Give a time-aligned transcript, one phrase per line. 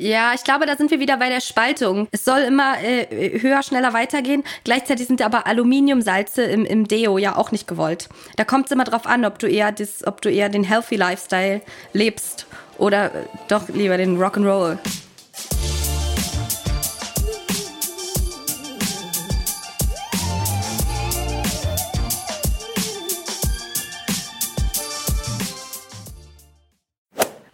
[0.00, 2.08] Ja, ich glaube, da sind wir wieder bei der Spaltung.
[2.10, 4.42] Es soll immer äh, höher, schneller weitergehen.
[4.64, 8.08] Gleichzeitig sind aber Aluminiumsalze im, im Deo ja auch nicht gewollt.
[8.36, 10.96] Da kommt es immer drauf an, ob du eher das, ob du eher den Healthy
[10.96, 11.60] Lifestyle
[11.92, 12.46] lebst
[12.78, 14.78] oder äh, doch lieber den Rock'n'Roll.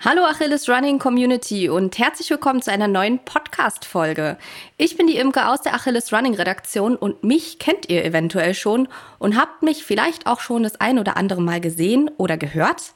[0.02, 4.38] Hallo Achilles Running Community und herzlich willkommen zu einer neuen Podcast-Folge.
[4.78, 8.88] Ich bin die Imke aus der Achilles Running Redaktion und mich kennt ihr eventuell schon
[9.18, 12.94] und habt mich vielleicht auch schon das ein oder andere Mal gesehen oder gehört.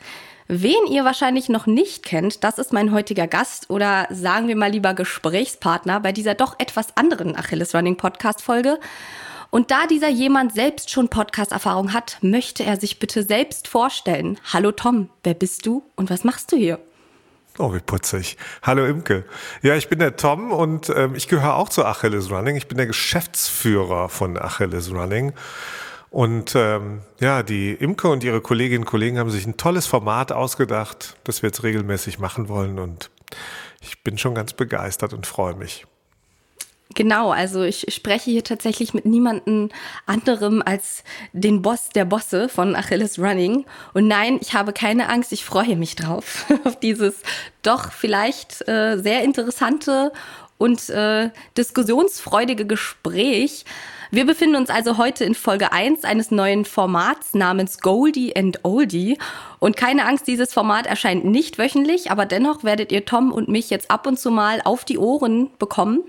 [0.49, 4.71] Wen ihr wahrscheinlich noch nicht kennt, das ist mein heutiger Gast oder sagen wir mal
[4.71, 8.81] lieber Gesprächspartner bei dieser doch etwas anderen Achilles Running Podcast Folge.
[9.51, 14.41] Und da dieser jemand selbst schon Podcast-Erfahrung hat, möchte er sich bitte selbst vorstellen.
[14.55, 16.81] Hallo Tom, wer bist du und was machst du hier?
[17.57, 18.37] Oh, wie putzig.
[18.63, 19.25] Hallo Imke.
[19.63, 22.57] Ja, ich bin der Tom und ähm, ich gehöre auch zu Achilles Running.
[22.57, 25.33] Ich bin der Geschäftsführer von Achilles Running.
[26.11, 30.33] Und ähm, ja, die Imke und ihre Kolleginnen und Kollegen haben sich ein tolles Format
[30.33, 32.81] ausgedacht, das wir jetzt regelmäßig machen wollen.
[32.81, 33.11] Und
[33.81, 35.87] ich bin schon ganz begeistert und freue mich.
[36.93, 39.71] Genau, also ich spreche hier tatsächlich mit niemandem
[40.07, 43.65] anderem als den Boss der Bosse von Achilles Running.
[43.95, 47.17] Und nein, ich habe keine Angst, ich freue mich drauf, auf dieses
[47.63, 50.13] doch vielleicht äh, sehr interessante
[50.59, 53.65] und äh, diskussionsfreudige Gespräch.
[54.11, 59.19] Wir befinden uns also heute in Folge 1 eines neuen Formats namens Goldie and Oldie.
[59.59, 63.71] Und keine Angst, dieses Format erscheint nicht wöchentlich, aber dennoch werdet ihr Tom und mich
[63.71, 66.05] jetzt ab und zu mal auf die Ohren bekommen.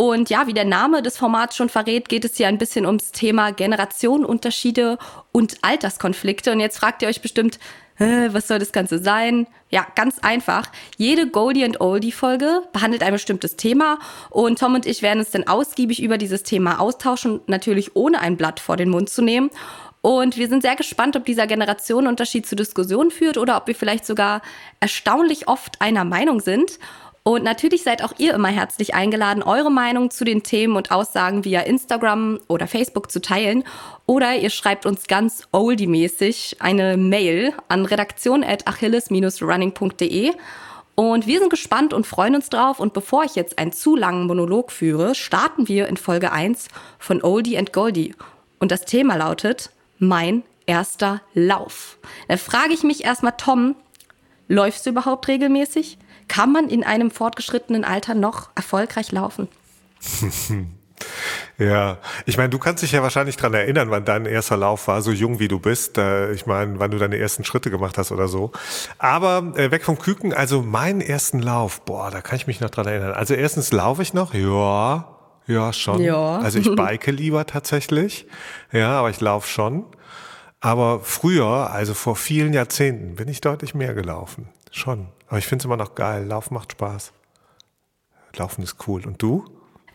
[0.00, 3.12] Und ja, wie der Name des Formats schon verrät, geht es hier ein bisschen ums
[3.12, 4.96] Thema Generationenunterschiede
[5.30, 6.52] und Alterskonflikte.
[6.52, 7.58] Und jetzt fragt ihr euch bestimmt,
[7.98, 9.46] was soll das Ganze sein?
[9.68, 10.72] Ja, ganz einfach.
[10.96, 13.98] Jede Goldie and Oldie Folge behandelt ein bestimmtes Thema
[14.30, 18.38] und Tom und ich werden uns dann ausgiebig über dieses Thema austauschen, natürlich ohne ein
[18.38, 19.50] Blatt vor den Mund zu nehmen.
[20.00, 24.06] Und wir sind sehr gespannt, ob dieser Generationenunterschied zu Diskussionen führt oder ob wir vielleicht
[24.06, 24.40] sogar
[24.80, 26.78] erstaunlich oft einer Meinung sind.
[27.30, 31.44] Und natürlich seid auch ihr immer herzlich eingeladen, eure Meinung zu den Themen und Aussagen
[31.44, 33.62] via Instagram oder Facebook zu teilen.
[34.04, 40.32] Oder ihr schreibt uns ganz oldie-mäßig eine Mail an redaktion.achilles-running.de.
[40.96, 42.80] Und wir sind gespannt und freuen uns drauf.
[42.80, 46.66] Und bevor ich jetzt einen zu langen Monolog führe, starten wir in Folge 1
[46.98, 48.16] von Oldie and Goldie.
[48.58, 49.70] Und das Thema lautet
[50.00, 51.96] Mein erster Lauf.
[52.26, 53.76] Da frage ich mich erstmal, Tom,
[54.48, 55.96] läufst du überhaupt regelmäßig?
[56.30, 59.48] Kann man in einem fortgeschrittenen Alter noch erfolgreich laufen?
[61.56, 61.96] Ja,
[62.26, 65.12] ich meine, du kannst dich ja wahrscheinlich dran erinnern, wann dein erster Lauf war, so
[65.12, 65.96] jung wie du bist.
[65.96, 68.52] Äh, ich meine, wann du deine ersten Schritte gemacht hast oder so.
[68.98, 72.68] Aber äh, weg vom Küken, also meinen ersten Lauf, boah, da kann ich mich noch
[72.68, 73.12] dran erinnern.
[73.12, 75.08] Also erstens laufe ich noch, ja,
[75.46, 76.02] ja schon.
[76.02, 76.38] Ja.
[76.38, 78.26] Also ich bike lieber tatsächlich,
[78.70, 79.86] ja, aber ich laufe schon.
[80.60, 84.48] Aber früher, also vor vielen Jahrzehnten, bin ich deutlich mehr gelaufen.
[84.70, 85.08] Schon.
[85.30, 86.26] Aber ich finde es immer noch geil.
[86.26, 87.12] Laufen macht Spaß.
[88.36, 89.06] Laufen ist cool.
[89.06, 89.44] Und du?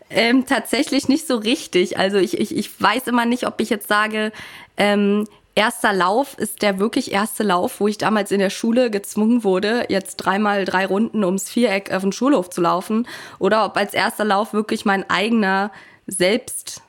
[0.09, 1.99] Ähm, tatsächlich nicht so richtig.
[1.99, 4.31] Also ich, ich, ich weiß immer nicht, ob ich jetzt sage,
[4.77, 9.43] ähm, erster Lauf ist der wirklich erste Lauf, wo ich damals in der Schule gezwungen
[9.43, 13.05] wurde, jetzt dreimal drei Runden ums Viereck auf den Schulhof zu laufen.
[13.37, 15.69] Oder ob als erster Lauf wirklich mein eigener,
[16.07, 16.81] selbst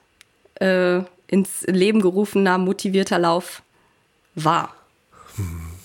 [0.60, 3.62] äh, ins Leben gerufener, motivierter Lauf
[4.36, 4.72] war.
[5.34, 5.75] Hm.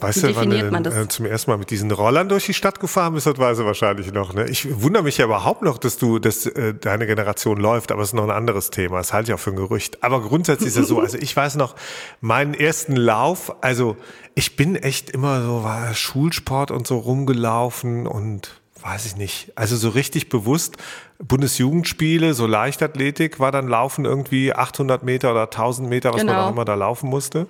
[0.00, 0.94] Weißt Wie du, wann du man das?
[0.94, 3.66] Äh, zum ersten Mal mit diesen Rollern durch die Stadt gefahren bist, das weiß er
[3.66, 4.32] wahrscheinlich noch.
[4.32, 4.48] Ne?
[4.48, 8.10] Ich wundere mich ja überhaupt noch, dass du, dass äh, deine Generation läuft, aber es
[8.10, 8.98] ist noch ein anderes Thema.
[8.98, 10.02] Das halte ich auch für ein Gerücht.
[10.04, 11.74] Aber grundsätzlich ist es so, also ich weiß noch,
[12.20, 13.96] meinen ersten Lauf, also
[14.34, 19.52] ich bin echt immer so, war Schulsport und so rumgelaufen und weiß ich nicht.
[19.56, 20.76] Also so richtig bewusst
[21.18, 26.32] Bundesjugendspiele, so Leichtathletik war dann Laufen irgendwie 800 Meter oder 1000 Meter, was genau.
[26.32, 27.46] man auch immer da laufen musste.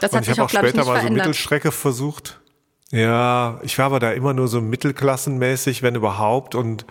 [0.00, 1.02] Das und ich habe auch später mal verändert.
[1.04, 2.40] so Mittelstrecke versucht.
[2.90, 6.86] Ja, ich war aber da immer nur so mittelklassenmäßig, wenn überhaupt und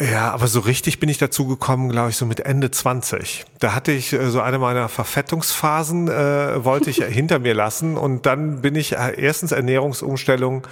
[0.00, 3.44] ja, aber so richtig bin ich dazu gekommen, glaube ich, so mit Ende 20.
[3.58, 8.24] Da hatte ich äh, so eine meiner Verfettungsphasen, äh, wollte ich hinter mir lassen und
[8.26, 10.66] dann bin ich äh, erstens Ernährungsumstellung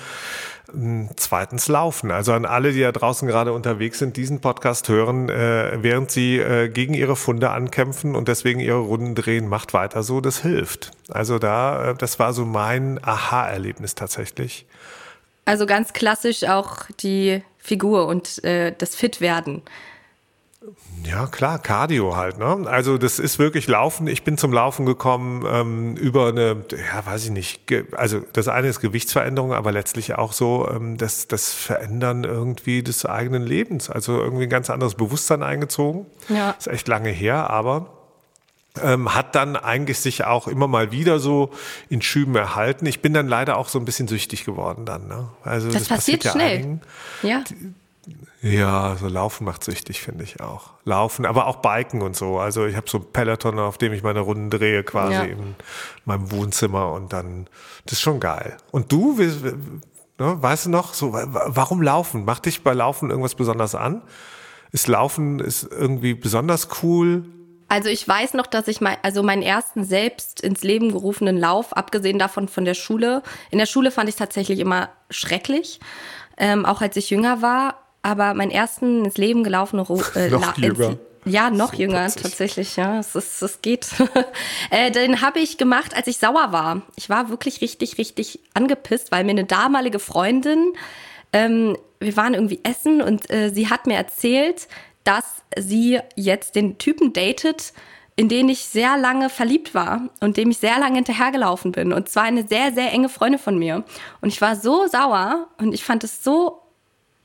[1.16, 2.10] zweitens laufen.
[2.10, 6.38] Also an alle, die da draußen gerade unterwegs sind, diesen Podcast hören, äh, während sie
[6.38, 10.90] äh, gegen ihre Funde ankämpfen und deswegen ihre Runden drehen, macht weiter so, das hilft.
[11.08, 14.66] Also da, äh, das war so mein Aha-Erlebnis tatsächlich.
[15.44, 19.62] Also ganz klassisch auch die Figur und äh, das Fitwerden.
[21.04, 22.38] Ja, klar, Cardio halt.
[22.38, 22.64] Ne?
[22.66, 24.06] Also das ist wirklich Laufen.
[24.06, 27.60] Ich bin zum Laufen gekommen ähm, über eine, ja, weiß ich nicht.
[27.92, 33.06] Also das eine ist Gewichtsveränderung, aber letztlich auch so ähm, das, das Verändern irgendwie des
[33.06, 33.88] eigenen Lebens.
[33.90, 36.06] Also irgendwie ein ganz anderes Bewusstsein eingezogen.
[36.28, 36.50] Ja.
[36.50, 37.96] Ist echt lange her, aber
[38.82, 41.50] ähm, hat dann eigentlich sich auch immer mal wieder so
[41.88, 42.86] in Schüben erhalten.
[42.86, 45.08] Ich bin dann leider auch so ein bisschen süchtig geworden dann.
[45.08, 45.28] Ne?
[45.42, 46.56] Also das, das passiert, passiert schnell.
[46.56, 46.80] Einigen,
[47.22, 47.44] ja.
[48.52, 50.70] Ja, so Laufen macht süchtig, finde ich auch.
[50.84, 52.38] Laufen, aber auch Biken und so.
[52.38, 55.22] Also ich habe so ein Peloton, auf dem ich meine Runden drehe, quasi ja.
[55.24, 55.56] in
[56.04, 57.48] meinem Wohnzimmer und dann,
[57.84, 58.56] das ist schon geil.
[58.70, 59.52] Und du, ne,
[60.18, 62.24] weißt du noch, so, warum Laufen?
[62.24, 64.02] Macht dich bei Laufen irgendwas besonders an?
[64.70, 67.24] Ist Laufen ist irgendwie besonders cool?
[67.68, 71.76] Also ich weiß noch, dass ich mein, also meinen ersten selbst ins Leben gerufenen Lauf,
[71.76, 75.80] abgesehen davon von der Schule, in der Schule fand ich tatsächlich immer schrecklich,
[76.36, 77.85] ähm, auch als ich jünger war.
[78.06, 80.96] Aber meinen ersten ins Leben gelaufenen äh, noch jünger.
[81.24, 82.22] Ja, noch so jünger plötzlich.
[82.22, 83.00] tatsächlich, ja.
[83.00, 83.88] Es, ist, es geht.
[84.70, 86.82] äh, den habe ich gemacht, als ich sauer war.
[86.94, 90.74] Ich war wirklich richtig, richtig angepisst, weil mir eine damalige Freundin,
[91.32, 94.68] ähm, wir waren irgendwie essen und äh, sie hat mir erzählt,
[95.02, 95.24] dass
[95.58, 97.72] sie jetzt den Typen datet,
[98.14, 101.92] in den ich sehr lange verliebt war und dem ich sehr lange hinterhergelaufen bin.
[101.92, 103.82] Und zwar eine sehr, sehr enge Freundin von mir.
[104.20, 106.62] Und ich war so sauer und ich fand es so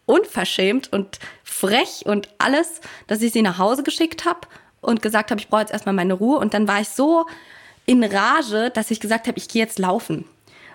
[0.06, 4.42] unverschämt und frech und alles, dass ich sie nach Hause geschickt habe
[4.82, 6.40] und gesagt habe, ich brauche jetzt erstmal meine Ruhe.
[6.40, 7.26] Und dann war ich so
[7.86, 10.26] in Rage, dass ich gesagt habe, ich gehe jetzt laufen.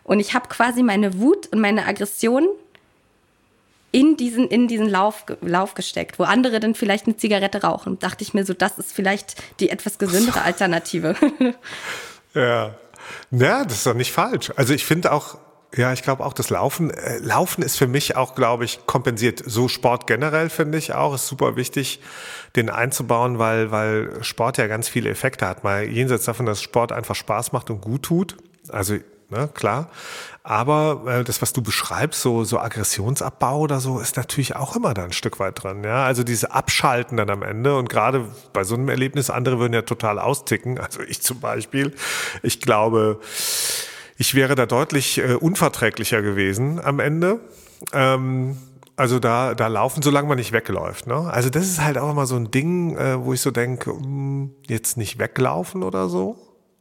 [0.05, 2.47] Und ich habe quasi meine Wut und meine Aggression
[3.93, 7.99] in diesen, in diesen Lauf, Lauf gesteckt, wo andere dann vielleicht eine Zigarette rauchen.
[7.99, 11.17] Dachte ich mir so, das ist vielleicht die etwas gesündere Alternative.
[12.35, 12.75] ja.
[13.31, 14.53] Ja, das ist doch nicht falsch.
[14.57, 15.39] Also ich finde auch,
[15.75, 16.91] ja, ich glaube auch das Laufen.
[16.91, 19.43] Äh, Laufen ist für mich auch, glaube ich, kompensiert.
[19.45, 22.01] So Sport generell finde ich auch, ist super wichtig,
[22.55, 25.65] den einzubauen, weil, weil Sport ja ganz viele Effekte hat.
[25.65, 28.37] Mal jenseits davon, dass Sport einfach Spaß macht und gut tut.
[28.69, 28.97] Also
[29.29, 29.91] ne, klar.
[30.43, 34.95] Aber äh, das, was du beschreibst, so, so Aggressionsabbau oder so, ist natürlich auch immer
[34.95, 35.83] da ein Stück weit dran.
[35.83, 36.05] Ja?
[36.05, 39.83] Also diese Abschalten dann am Ende und gerade bei so einem Erlebnis, andere würden ja
[39.83, 40.79] total austicken.
[40.79, 41.95] Also ich zum Beispiel.
[42.45, 43.21] Ich glaube,
[44.17, 47.41] ich wäre da deutlich äh, unverträglicher gewesen am Ende.
[47.93, 48.57] Ähm,
[48.97, 51.07] also da, da laufen, solange man nicht wegläuft.
[51.07, 51.31] Ne?
[51.31, 54.55] Also das ist halt auch immer so ein Ding, äh, wo ich so denke, hm,
[54.67, 56.39] jetzt nicht weglaufen oder so.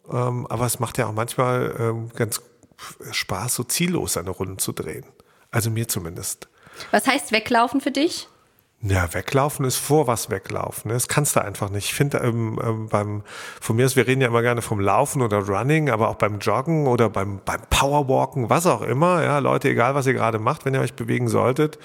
[0.09, 2.41] Ähm, aber es macht ja auch manchmal ähm, ganz
[3.11, 5.05] Spaß, so ziellos eine Runde zu drehen.
[5.51, 6.47] Also mir zumindest.
[6.91, 8.27] Was heißt weglaufen für dich?
[8.87, 10.91] Ja, weglaufen ist vor was weglaufen.
[10.91, 11.85] Das kannst du einfach nicht.
[11.85, 13.23] Ich finde, ähm, ähm, beim,
[13.59, 16.37] von mir aus, wir reden ja immer gerne vom Laufen oder Running, aber auch beim
[16.37, 19.23] Joggen oder beim, beim Powerwalken, was auch immer.
[19.23, 21.79] Ja, Leute, egal was ihr gerade macht, wenn ihr euch bewegen solltet,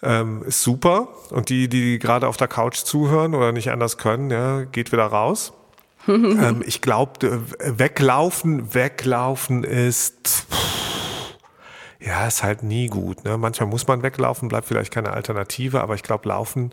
[0.00, 1.08] ähm, ist super.
[1.30, 5.06] Und die, die gerade auf der Couch zuhören oder nicht anders können, ja, geht wieder
[5.06, 5.52] raus.
[6.08, 10.46] ähm, ich glaube, weglaufen, weglaufen ist,
[12.00, 13.24] ja, ist halt nie gut.
[13.24, 13.36] Ne?
[13.36, 16.72] Manchmal muss man weglaufen, bleibt vielleicht keine Alternative, aber ich glaube, Laufen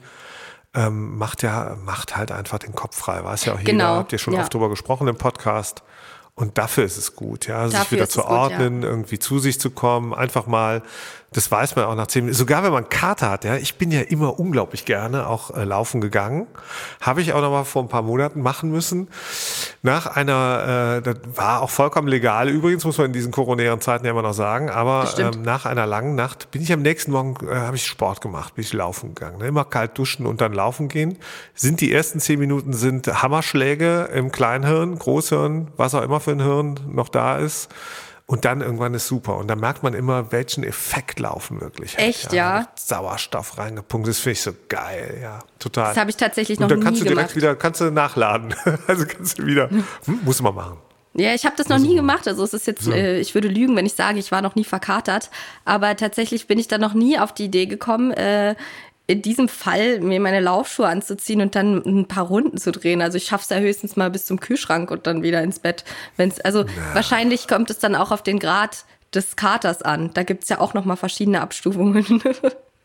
[0.73, 3.23] ähm, macht ja, macht halt einfach den Kopf frei.
[3.23, 3.95] Weiß ja auch jeder, genau.
[3.95, 4.41] habt ihr schon ja.
[4.41, 5.83] oft drüber gesprochen im Podcast.
[6.37, 8.89] Und dafür ist es gut, ja, sich wieder zu ordnen, gut, ja.
[8.89, 10.83] irgendwie zu sich zu kommen, einfach mal
[11.33, 12.37] das weiß man auch nach zehn Minuten.
[12.37, 13.57] Sogar wenn man Kater hat, ja.
[13.57, 16.47] Ich bin ja immer unglaublich gerne auch äh, laufen gegangen.
[17.01, 19.09] Habe ich auch noch mal vor ein paar Monaten machen müssen.
[19.81, 22.47] Nach einer, äh, das war auch vollkommen legal.
[22.47, 24.69] Übrigens muss man in diesen koronären Zeiten ja immer noch sagen.
[24.69, 28.21] Aber ähm, nach einer langen Nacht bin ich am nächsten Morgen, äh, habe ich Sport
[28.21, 29.39] gemacht, bin ich laufen gegangen.
[29.39, 29.47] Ne?
[29.47, 31.17] Immer kalt duschen und dann laufen gehen.
[31.53, 36.43] Sind die ersten zehn Minuten sind Hammerschläge im Kleinhirn, Großhirn, was auch immer für ein
[36.43, 37.69] Hirn noch da ist.
[38.25, 39.37] Und dann irgendwann ist super.
[39.37, 41.97] Und dann merkt man immer, welchen Effekt laufen wirklich.
[41.97, 42.59] Echt, ja.
[42.59, 42.67] ja.
[42.75, 44.05] Sauerstoff reingepumpt.
[44.05, 45.39] Das finde ich so geil, ja.
[45.59, 45.91] Total.
[45.91, 46.79] Das habe ich tatsächlich noch nie gemacht.
[46.79, 48.53] Und dann kannst du direkt wieder, kannst du nachladen.
[48.87, 49.85] also kannst du wieder, hm,
[50.25, 50.77] muss man machen.
[51.13, 52.27] Ja, ich habe das noch nie gemacht.
[52.27, 54.65] Also es ist jetzt, äh, ich würde lügen, wenn ich sage, ich war noch nie
[54.65, 55.31] verkatert.
[55.63, 58.55] Aber tatsächlich bin ich da noch nie auf die Idee gekommen, äh,
[59.07, 63.01] in diesem Fall mir meine Laufschuhe anzuziehen und dann ein paar Runden zu drehen.
[63.01, 65.85] Also ich schaffe es ja höchstens mal bis zum Kühlschrank und dann wieder ins Bett.
[66.17, 66.67] Wenn's, also ja.
[66.93, 68.83] wahrscheinlich kommt es dann auch auf den Grad
[69.13, 70.11] des Katers an.
[70.13, 72.21] Da gibt es ja auch noch mal verschiedene Abstufungen.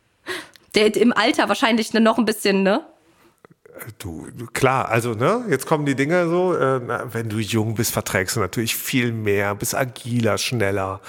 [0.76, 2.86] Der im Alter wahrscheinlich noch ein bisschen, ne?
[3.98, 6.80] Du, klar, also ne, jetzt kommen die Dinge so, äh,
[7.12, 11.00] wenn du jung bist, verträgst du natürlich viel mehr, bist agiler, schneller.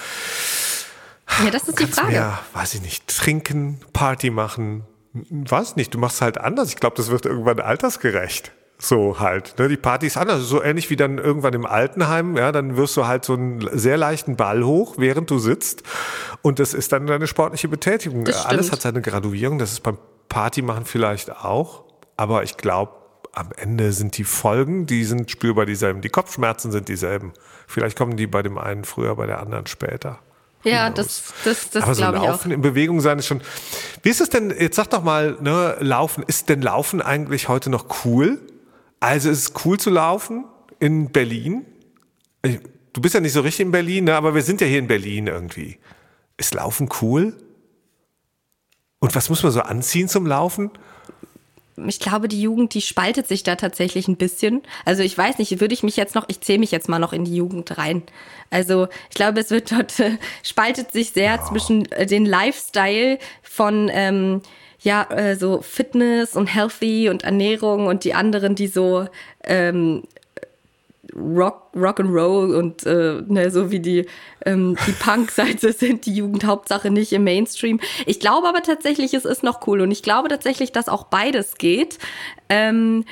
[1.43, 2.12] Ja, das ist die Frage.
[2.12, 6.70] Mehr, weiß ich nicht, trinken, Party machen, weiß nicht, du machst halt anders.
[6.70, 8.51] Ich glaube, das wird irgendwann altersgerecht.
[8.79, 9.55] So halt.
[9.60, 9.70] Ne?
[9.70, 10.41] Die Party ist anders.
[10.41, 13.98] So ähnlich wie dann irgendwann im Altenheim, ja, dann wirst du halt so einen sehr
[13.98, 15.84] leichten Ball hoch, während du sitzt.
[16.41, 18.27] Und das ist dann deine sportliche Betätigung.
[18.27, 19.60] Alles hat seine Graduierung.
[19.60, 21.84] Das ist beim Party machen vielleicht auch.
[22.17, 22.93] aber ich glaube,
[23.34, 26.01] am Ende sind die Folgen, die sind spürbar dieselben.
[26.01, 27.34] Die Kopfschmerzen sind dieselben.
[27.67, 30.20] Vielleicht kommen die bei dem einen früher, bei der anderen später.
[30.63, 33.41] Ja, das, das, das Aber so glaube ich Laufen in Bewegung sein ist schon.
[34.01, 37.70] Wie ist es denn, jetzt sag doch mal, ne, Laufen, ist denn Laufen eigentlich heute
[37.70, 38.39] noch cool?
[39.00, 40.46] Also ist es cool zu laufen
[40.79, 41.65] in Berlin?
[42.41, 44.88] Du bist ja nicht so richtig in Berlin, ne, aber wir sind ja hier in
[44.88, 45.79] Berlin irgendwie.
[46.38, 47.36] Ist Laufen cool?
[49.00, 50.72] Und was muss man so anziehen zum Laufen?
[51.88, 54.62] Ich glaube, die Jugend, die spaltet sich da tatsächlich ein bisschen.
[54.86, 57.13] Also ich weiß nicht, würde ich mich jetzt noch, ich zähle mich jetzt mal noch
[57.13, 58.03] in die Jugend rein.
[58.50, 61.50] Also ich glaube, es wird dort, äh, spaltet sich sehr oh.
[61.50, 64.42] zwischen äh, den Lifestyle von, ähm,
[64.82, 69.08] ja, äh, so Fitness und Healthy und Ernährung und die anderen, die so
[69.44, 70.03] ähm,
[71.15, 74.05] Rock, Rock and Roll und äh, ne, so wie die,
[74.46, 77.79] ähm, die Punk-Seite sind die Jugend Hauptsache nicht im Mainstream.
[78.05, 81.55] Ich glaube aber tatsächlich, es ist noch cool und ich glaube tatsächlich, dass auch beides
[81.55, 82.00] geht.
[82.50, 83.05] Ähm,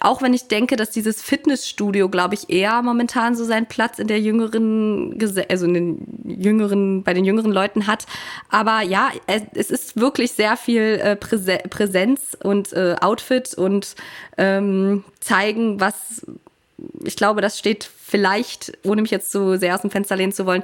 [0.00, 4.06] auch wenn ich denke, dass dieses Fitnessstudio, glaube ich, eher momentan so seinen Platz in
[4.06, 8.06] der jüngeren, also in den jüngeren, bei den jüngeren Leuten hat.
[8.48, 9.10] Aber ja,
[9.54, 13.94] es ist wirklich sehr viel äh, Präsenz und äh, Outfit und
[14.38, 16.26] ähm, zeigen, was
[17.04, 20.46] ich glaube, das steht vielleicht, ohne mich jetzt zu sehr aus dem Fenster lehnen zu
[20.46, 20.62] wollen,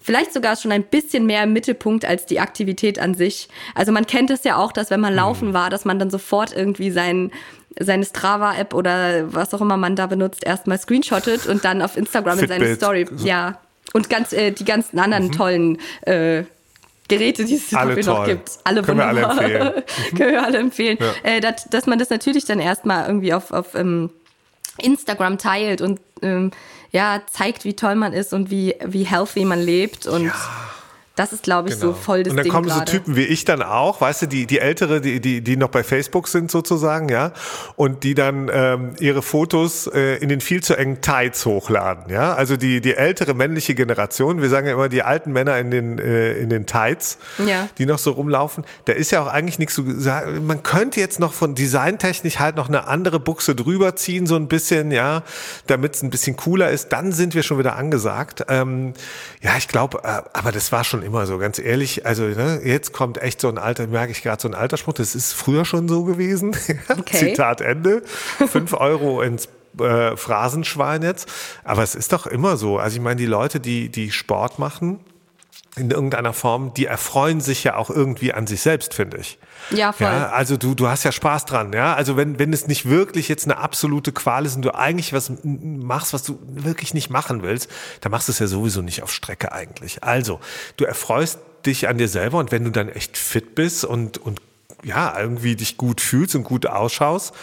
[0.00, 3.48] vielleicht sogar schon ein bisschen mehr im Mittelpunkt als die Aktivität an sich.
[3.74, 5.54] Also man kennt es ja auch, dass wenn man laufen mhm.
[5.54, 7.30] war, dass man dann sofort irgendwie sein,
[7.78, 12.38] seine Strava-App oder was auch immer man da benutzt, erstmal screenshottet und dann auf Instagram
[12.38, 13.06] in seine Story.
[13.18, 13.60] Ja.
[13.92, 15.32] Und ganz äh, die ganzen anderen mhm.
[15.32, 16.44] tollen äh,
[17.08, 18.50] Geräte, die es alle noch gibt.
[18.64, 19.36] Alle Können wunderbar.
[19.36, 19.84] wir alle empfehlen.
[20.16, 20.98] Können wir alle empfehlen.
[21.00, 21.30] Ja.
[21.30, 24.10] Äh, dass, dass man das natürlich dann erstmal irgendwie auf, auf ähm,
[24.80, 26.50] Instagram teilt und ähm,
[26.90, 30.34] ja, zeigt, wie toll man ist und wie, wie healthy man lebt und ja.
[31.20, 31.92] Das ist, glaube ich, genau.
[31.92, 32.90] so voll das Und dann Ding kommen grade.
[32.90, 35.68] so Typen wie ich dann auch, weißt du, die, die Ältere, die, die, die noch
[35.68, 37.32] bei Facebook sind sozusagen, ja,
[37.76, 42.32] und die dann ähm, ihre Fotos äh, in den viel zu engen Tights hochladen, ja.
[42.32, 45.98] Also die, die ältere männliche Generation, wir sagen ja immer die alten Männer in den,
[45.98, 47.68] äh, in den Tights, ja.
[47.76, 50.46] die noch so rumlaufen, da ist ja auch eigentlich nichts zu sagen.
[50.46, 54.48] Man könnte jetzt noch von designtechnisch halt noch eine andere Buchse drüber ziehen, so ein
[54.48, 55.22] bisschen, ja,
[55.66, 56.94] damit es ein bisschen cooler ist.
[56.94, 58.46] Dann sind wir schon wieder angesagt.
[58.48, 58.94] Ähm,
[59.42, 62.06] ja, ich glaube, äh, aber das war schon immer immer so, ganz ehrlich.
[62.06, 64.94] Also ne, jetzt kommt echt so ein alter, merke ich gerade so ein Altersspruch.
[64.94, 66.56] Das ist früher schon so gewesen.
[66.88, 67.30] Okay.
[67.30, 68.02] Zitat Ende.
[68.48, 69.48] Fünf Euro ins
[69.78, 71.28] äh, Phrasenschwein jetzt.
[71.64, 72.78] Aber es ist doch immer so.
[72.78, 75.00] Also ich meine, die Leute, die, die Sport machen,
[75.76, 79.38] in irgendeiner Form, die erfreuen sich ja auch irgendwie an sich selbst, finde ich.
[79.70, 80.06] Ja, voll.
[80.06, 81.94] Ja, also du, du hast ja Spaß dran, ja.
[81.94, 85.32] Also wenn, wenn es nicht wirklich jetzt eine absolute Qual ist und du eigentlich was
[85.44, 89.12] machst, was du wirklich nicht machen willst, dann machst du es ja sowieso nicht auf
[89.12, 90.02] Strecke eigentlich.
[90.02, 90.40] Also,
[90.76, 94.40] du erfreust dich an dir selber und wenn du dann echt fit bist und, und
[94.82, 97.34] ja, irgendwie dich gut fühlst und gut ausschaust,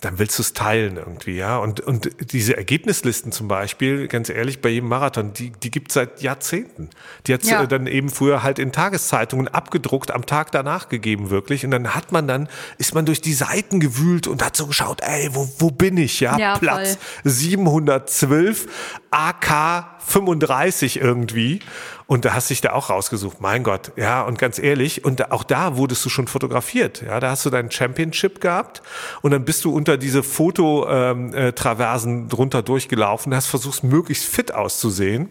[0.00, 1.56] dann willst du es teilen irgendwie, ja.
[1.58, 5.94] Und, und diese Ergebnislisten zum Beispiel, ganz ehrlich, bei jedem Marathon, die, die gibt es
[5.94, 6.90] seit Jahrzehnten.
[7.26, 7.64] Die hat ja.
[7.66, 11.64] dann eben früher halt in Tageszeitungen abgedruckt, am Tag danach gegeben, wirklich.
[11.64, 15.00] Und dann hat man dann, ist man durch die Seiten gewühlt und hat so geschaut,
[15.00, 16.36] ey, wo, wo bin ich, ja?
[16.38, 17.30] ja Platz voll.
[17.30, 18.66] 712,
[19.14, 21.60] AK 35 irgendwie.
[22.06, 23.40] Und da hast du dich da auch rausgesucht.
[23.40, 27.02] Mein Gott, ja, und ganz ehrlich, und auch da wurdest du schon fotografiert.
[27.02, 28.82] Ja, da hast du deinen Championship gehabt
[29.22, 34.52] und dann bist du unter diese Fototraversen ähm, äh, drunter durchgelaufen, hast versucht, möglichst fit
[34.52, 35.30] auszusehen.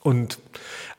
[0.00, 0.38] Und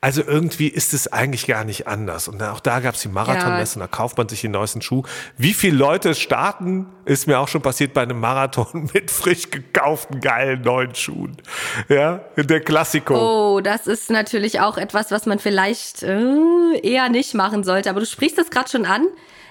[0.01, 2.27] also irgendwie ist es eigentlich gar nicht anders.
[2.27, 3.85] Und auch da gab es die Marathonmesse, ja.
[3.85, 5.03] da kauft man sich den neuesten Schuh.
[5.37, 10.19] Wie viele Leute starten, ist mir auch schon passiert bei einem Marathon mit frisch gekauften
[10.19, 11.37] geilen neuen Schuhen.
[11.89, 13.15] Ja, der Klassiko.
[13.55, 17.89] Oh, das ist natürlich auch etwas, was man vielleicht äh, eher nicht machen sollte.
[17.89, 19.07] Aber du sprichst das gerade schon an.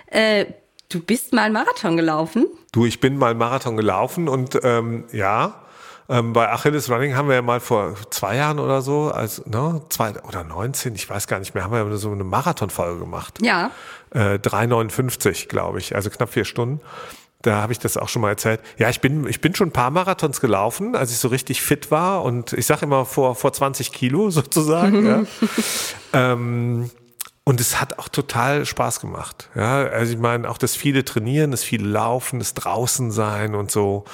[0.07, 0.47] Äh,
[0.89, 2.47] du bist mal einen Marathon gelaufen.
[2.73, 5.64] Du, ich bin mal einen Marathon gelaufen und ähm, ja,
[6.09, 9.81] ähm, bei Achilles Running haben wir ja mal vor zwei Jahren oder so, als, ne,
[9.89, 13.39] zwei oder 19, ich weiß gar nicht mehr, haben wir ja so eine Marathonfolge gemacht.
[13.41, 13.71] Ja.
[14.11, 16.81] Äh, 3,59, glaube ich, also knapp vier Stunden.
[17.43, 18.61] Da habe ich das auch schon mal erzählt.
[18.79, 21.91] Ja, ich bin, ich bin schon ein paar Marathons gelaufen, als ich so richtig fit
[21.91, 25.07] war und ich sage immer vor, vor 20 Kilo sozusagen.
[25.07, 25.23] ja.
[26.33, 26.91] ähm,
[27.47, 29.51] und es hat auch total Spaß gemacht.
[29.55, 33.71] Ja, also ich meine, auch das viele Trainieren, das viele Laufen, das draußen sein und
[33.71, 34.05] so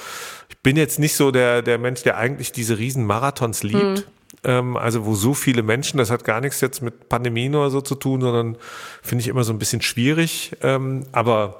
[0.63, 4.07] bin jetzt nicht so der, der Mensch, der eigentlich diese riesen Marathons liebt.
[4.43, 4.77] Mhm.
[4.77, 7.93] Also wo so viele Menschen, das hat gar nichts jetzt mit Pandemien oder so zu
[7.93, 8.57] tun, sondern
[9.03, 10.53] finde ich immer so ein bisschen schwierig.
[10.63, 11.59] Ähm, aber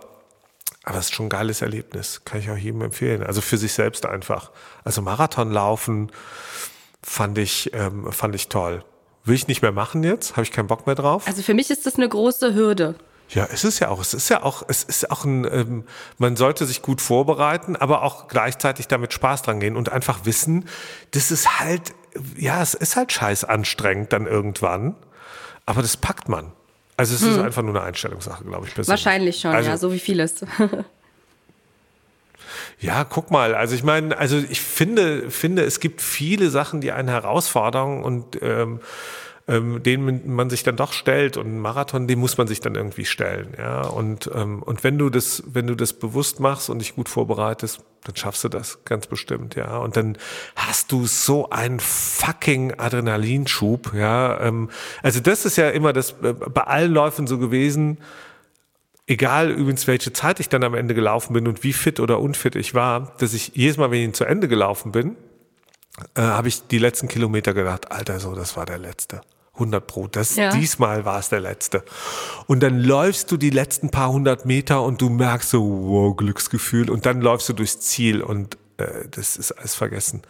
[0.83, 3.23] aber es ist schon ein geiles Erlebnis, kann ich auch jedem empfehlen.
[3.23, 4.51] Also für sich selbst einfach.
[4.83, 6.11] Also Marathon laufen
[7.03, 8.83] fand ich, ähm, fand ich toll.
[9.23, 11.27] Will ich nicht mehr machen jetzt, habe ich keinen Bock mehr drauf.
[11.27, 12.95] Also für mich ist das eine große Hürde.
[13.33, 15.85] Ja, es ist ja auch, es ist ja auch, es ist auch ein, ähm,
[16.17, 20.65] man sollte sich gut vorbereiten, aber auch gleichzeitig damit Spaß dran gehen und einfach wissen,
[21.11, 21.93] das ist halt,
[22.35, 24.95] ja, es ist halt scheiß anstrengend dann irgendwann,
[25.65, 26.51] aber das packt man.
[26.97, 27.31] Also es hm.
[27.31, 28.75] ist einfach nur eine Einstellungssache, glaube ich.
[28.75, 29.05] Persönlich.
[29.05, 30.45] Wahrscheinlich schon, also, ja, so wie vieles.
[32.79, 36.91] ja, guck mal, also ich meine, also ich finde, finde, es gibt viele Sachen, die
[36.91, 38.81] einen herausfordern und ähm,
[39.51, 41.35] ähm, denen man sich dann doch stellt.
[41.35, 43.53] Und ein Marathon, den muss man sich dann irgendwie stellen.
[43.57, 43.81] Ja?
[43.81, 47.81] Und, ähm, und wenn du das, wenn du das bewusst machst und dich gut vorbereitest,
[48.03, 49.77] dann schaffst du das ganz bestimmt, ja.
[49.77, 50.17] Und dann
[50.55, 54.39] hast du so einen fucking Adrenalinschub, ja.
[54.39, 54.71] Ähm,
[55.03, 57.99] also das ist ja immer das äh, bei allen Läufen so gewesen.
[59.05, 62.55] Egal übrigens, welche Zeit ich dann am Ende gelaufen bin und wie fit oder unfit
[62.55, 65.15] ich war, dass ich jedes Mal, wenn ich zu Ende gelaufen bin,
[66.15, 69.21] äh, habe ich die letzten Kilometer gedacht, Alter, so, das war der letzte.
[69.61, 70.07] 100 Pro.
[70.07, 70.51] Das, ja.
[70.51, 71.83] Diesmal war es der letzte.
[72.47, 76.89] Und dann läufst du die letzten paar hundert Meter und du merkst so, wow, Glücksgefühl.
[76.89, 80.21] Und dann läufst du durchs Ziel und äh, das ist alles vergessen.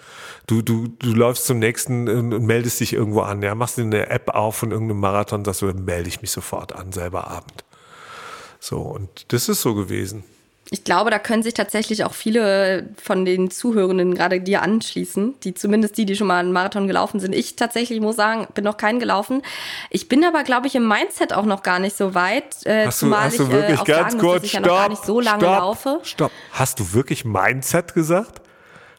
[0.47, 3.41] Du, du, du läufst zum nächsten und meldest dich irgendwo an.
[3.41, 6.31] Ja, machst dir eine App auf von irgendeinem Marathon, sagst du, dann melde ich mich
[6.31, 7.63] sofort an, selber Abend.
[8.59, 10.23] So, und das ist so gewesen
[10.73, 15.53] ich glaube, da können sich tatsächlich auch viele von den Zuhörenden gerade dir anschließen, die
[15.53, 17.35] zumindest die, die schon mal einen Marathon gelaufen sind.
[17.35, 19.41] Ich tatsächlich muss sagen, bin noch keinen gelaufen.
[19.89, 22.65] Ich bin aber, glaube ich, im Mindset auch noch gar nicht so weit.
[22.65, 24.87] Äh, hast du, hast du ich, wirklich äh, ganz kurz, muss, ich stopp, ja gar
[24.87, 25.99] nicht so lange stopp, laufe.
[26.03, 26.31] Stopp.
[26.53, 28.41] Hast du wirklich Mindset gesagt?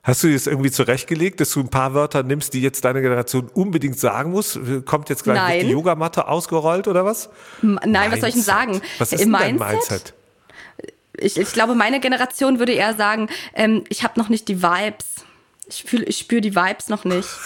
[0.02, 3.00] Hast du dir das irgendwie zurechtgelegt, dass du ein paar Wörter nimmst, die jetzt deine
[3.00, 4.60] Generation unbedingt sagen muss?
[4.84, 7.30] Kommt jetzt gleich die Yogamatte ausgerollt oder was?
[7.62, 8.12] Nein, Mindset.
[8.12, 8.82] was soll ich denn sagen?
[8.98, 10.12] Was ist denn dein Mindset?
[11.22, 15.06] Ich, ich glaube, meine Generation würde eher sagen, ähm, ich habe noch nicht die Vibes.
[15.66, 17.28] Ich ich spüre die Vibes noch nicht.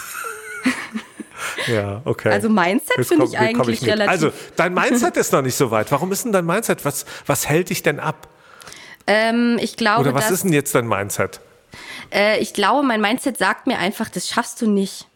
[1.67, 2.29] Ja, okay.
[2.29, 4.09] Also Mindset finde ich eigentlich ich relativ.
[4.09, 5.91] Also dein Mindset ist noch nicht so weit.
[5.91, 6.85] Warum ist denn dein Mindset?
[6.85, 8.27] Was, was hält dich denn ab?
[9.05, 10.01] Ähm, ich glaube.
[10.01, 11.39] Oder was dass, ist denn jetzt dein Mindset?
[12.11, 15.06] Äh, ich glaube, mein Mindset sagt mir einfach, das schaffst du nicht.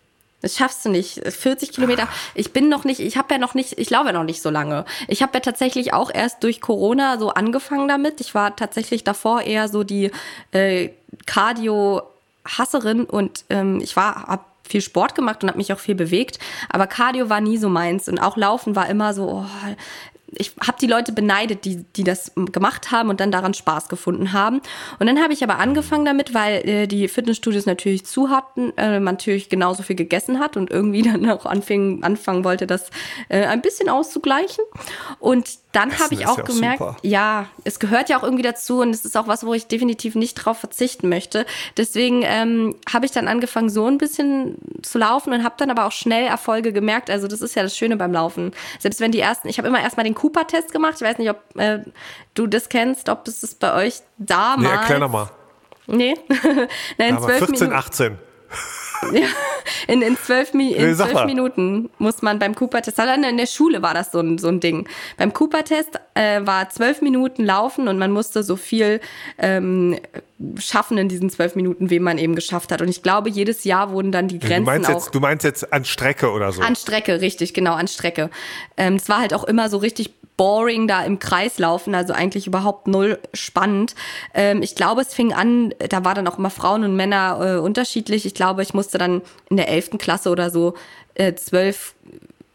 [0.42, 1.22] Das schaffst du nicht.
[1.24, 2.08] 40 Kilometer.
[2.34, 4.50] Ich bin noch nicht, ich habe ja noch nicht, ich laufe ja noch nicht so
[4.50, 4.86] lange.
[5.08, 8.20] Ich habe ja tatsächlich auch erst durch Corona so angefangen damit.
[8.22, 10.12] Ich war tatsächlich davor eher so die
[10.52, 10.90] äh,
[11.26, 16.40] Cardio-Hasserin und ähm, ich war, hab viel Sport gemacht und habe mich auch viel bewegt,
[16.70, 19.46] aber Cardio war nie so meins und auch Laufen war immer so, oh,
[20.34, 24.34] ich habe die Leute beneidet, die, die das gemacht haben und dann daran Spaß gefunden
[24.34, 24.62] haben.
[25.00, 29.00] Und dann habe ich aber angefangen damit, weil äh, die Fitnessstudios natürlich zu hatten, äh,
[29.00, 32.90] man natürlich genauso viel gegessen hat und irgendwie dann auch anfing, anfangen wollte, das
[33.30, 34.64] äh, ein bisschen auszugleichen.
[35.20, 38.90] Und dann habe ich auch gemerkt, auch ja, es gehört ja auch irgendwie dazu und
[38.90, 41.46] es ist auch was, wo ich definitiv nicht drauf verzichten möchte.
[41.78, 45.86] Deswegen ähm, habe ich dann angefangen, so ein bisschen zu laufen und habe dann aber
[45.86, 47.10] auch schnell Erfolge gemerkt.
[47.10, 48.52] Also das ist ja das Schöne beim Laufen.
[48.80, 50.96] Selbst wenn die ersten, ich habe immer erstmal den Cooper-Test gemacht.
[50.98, 51.80] Ich weiß nicht, ob äh,
[52.34, 54.70] du das kennst, ob das bei euch damals...
[54.70, 55.30] Nee, erklär nochmal.
[55.88, 56.16] Nee,
[56.98, 58.18] Nein, 14, 18.
[59.14, 59.28] Ja,
[59.92, 63.94] in, in zwölf, Mi in zwölf Minuten muss man beim Cooper-Test, in der Schule war
[63.94, 64.88] das so ein, so ein Ding.
[65.18, 69.02] Beim Cooper-Test äh, war zwölf Minuten laufen und man musste so viel
[69.38, 70.00] ähm,
[70.60, 72.82] schaffen in diesen zwölf Minuten, wie man eben geschafft hat.
[72.82, 74.94] Und ich glaube, jedes Jahr wurden dann die Grenzen du meinst auch...
[74.94, 76.62] Jetzt, du meinst jetzt an Strecke oder so?
[76.62, 78.30] An Strecke, richtig, genau, an Strecke.
[78.78, 82.48] Ähm, es war halt auch immer so richtig boring da im Kreis laufen, also eigentlich
[82.48, 83.94] überhaupt null spannend.
[84.34, 87.60] Ähm, ich glaube, es fing an, da war dann auch immer Frauen und Männer äh,
[87.60, 88.26] unterschiedlich.
[88.26, 90.74] Ich glaube, ich musste dann in der elften Klasse oder so
[91.14, 91.94] äh, zwölf,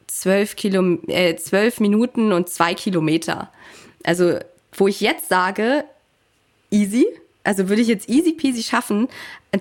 [0.09, 3.53] zwölf, Kilo, äh, zwölf Minuten und zwei Kilometer.
[4.03, 4.39] Also,
[4.73, 5.85] wo ich jetzt sage,
[6.71, 7.07] easy,
[7.47, 9.09] also würde ich jetzt easy peasy schaffen.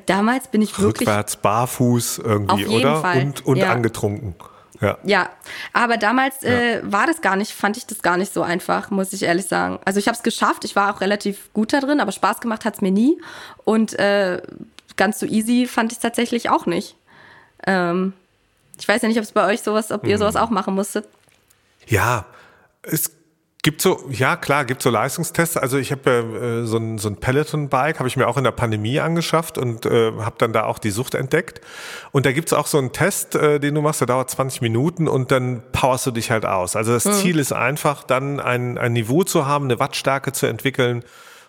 [0.08, 1.08] Damals bin ich wirklich.
[1.08, 3.02] Rückwärts, barfuß irgendwie, oder?
[3.02, 3.21] Fall.
[3.21, 3.71] Und, und ja.
[3.71, 4.36] angetrunken.
[4.82, 4.98] Ja.
[5.04, 5.30] ja,
[5.71, 9.13] aber damals äh, war das gar nicht, fand ich das gar nicht so einfach, muss
[9.13, 9.80] ich ehrlich sagen.
[9.86, 12.65] Also ich habe es geschafft, ich war auch relativ gut da drin, aber Spaß gemacht
[12.65, 13.17] hat es mir nie.
[13.63, 14.41] Und äh,
[14.98, 16.98] ganz so easy fand ich es tatsächlich auch nicht.
[17.65, 18.13] Ähm,
[18.78, 20.19] ich weiß ja nicht, ob es bei euch sowas, ob ihr hm.
[20.19, 21.08] sowas auch machen musstet.
[21.88, 22.26] Ja,
[22.82, 23.12] es
[23.65, 25.58] Gibt so, ja klar, gibt so Leistungstests.
[25.58, 28.51] Also ich habe äh, so ein, so ein Peloton-Bike, habe ich mir auch in der
[28.51, 31.62] Pandemie angeschafft und äh, habe dann da auch die Sucht entdeckt.
[32.12, 35.08] Und da gibt's auch so einen Test, äh, den du machst, der dauert 20 Minuten
[35.08, 36.75] und dann powerst du dich halt aus.
[36.75, 37.13] Also das mhm.
[37.13, 41.04] Ziel ist einfach, dann ein, ein Niveau zu haben, eine Wattstärke zu entwickeln.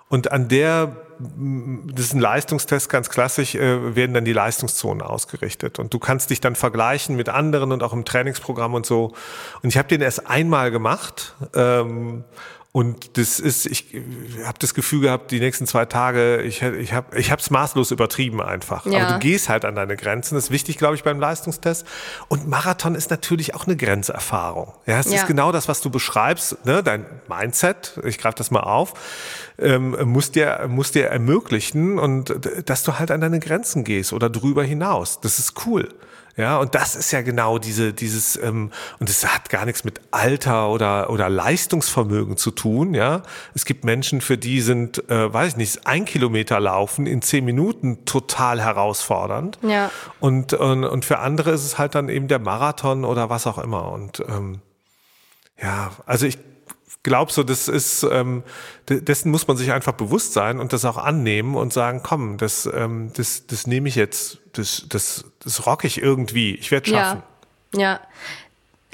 [0.08, 5.78] Und an der das ist ein Leistungstest, ganz klassisch, äh, werden dann die Leistungszonen ausgerichtet.
[5.78, 9.14] Und du kannst dich dann vergleichen mit anderen und auch im Trainingsprogramm und so.
[9.62, 11.34] Und ich habe den erst einmal gemacht.
[11.54, 12.24] Ähm,
[12.76, 13.86] Und das ist, ich
[14.44, 18.42] habe das Gefühl gehabt, die nächsten zwei Tage, ich, ich habe ich es maßlos übertrieben
[18.42, 18.84] einfach.
[18.84, 18.98] Ja.
[18.98, 20.34] Aber du gehst halt an deine Grenzen.
[20.34, 21.86] Das ist wichtig, glaube ich, beim Leistungstest.
[22.28, 24.74] Und Marathon ist natürlich auch eine Grenzerfahrung.
[24.84, 25.14] Ja, es ja.
[25.14, 26.82] ist genau das, was du beschreibst, ne?
[26.82, 28.92] dein Mindset, ich greife das mal auf,
[29.58, 32.34] ähm, muss, dir, muss dir ermöglichen und
[32.66, 35.22] dass du halt an deine Grenzen gehst oder drüber hinaus.
[35.22, 35.88] Das ist cool.
[36.36, 40.02] Ja, und das ist ja genau diese, dieses, ähm, und es hat gar nichts mit
[40.10, 43.22] Alter oder, oder Leistungsvermögen zu tun, ja.
[43.54, 47.44] Es gibt Menschen, für die sind, äh, weiß ich nicht, ein Kilometer laufen in zehn
[47.46, 49.58] Minuten total herausfordernd.
[49.62, 49.90] Ja.
[50.20, 53.58] Und, und, und für andere ist es halt dann eben der Marathon oder was auch
[53.58, 53.90] immer.
[53.90, 54.60] Und ähm,
[55.60, 56.38] ja, also ich
[57.06, 58.42] glaube so, das ist, ähm,
[58.88, 62.66] dessen muss man sich einfach bewusst sein und das auch annehmen und sagen, komm, das,
[62.66, 67.22] ähm, das, das nehme ich jetzt, das, das, das rock ich irgendwie, ich werde schaffen.
[67.74, 68.00] Ja, ja.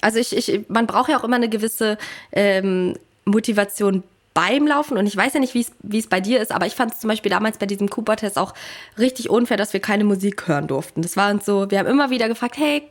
[0.03, 1.96] Also ich, ich, man braucht ja auch immer eine gewisse
[2.33, 4.03] ähm, Motivation
[4.35, 6.95] beim Laufen und ich weiß ja nicht, wie es bei dir ist, aber ich fand
[6.95, 8.55] es zum Beispiel damals bei diesem Cooper-Test auch
[8.99, 11.03] richtig unfair, dass wir keine Musik hören durften.
[11.03, 12.88] Das war uns so, wir haben immer wieder gefragt, hey,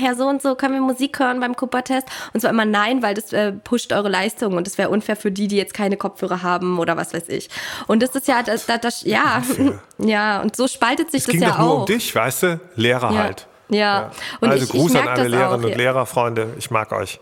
[0.00, 2.08] Herr so und so, können wir Musik hören beim Cooper-Test?
[2.32, 5.30] Und zwar immer nein, weil das äh, pusht eure Leistung und das wäre unfair für
[5.30, 7.48] die, die jetzt keine Kopfhörer haben oder was weiß ich.
[7.86, 9.42] Und das ist ja, das, das, das ja,
[9.98, 11.80] ja, und so spaltet sich es das ging ja doch nur auch.
[11.80, 12.60] um dich, weißt du?
[12.74, 13.18] Lehrer ja.
[13.18, 13.46] halt.
[13.68, 13.78] Ja.
[13.78, 14.10] ja.
[14.40, 16.54] Und also ich, Gruß ich an alle Lehrerinnen und Lehrer, Freunde.
[16.58, 17.20] Ich mag euch.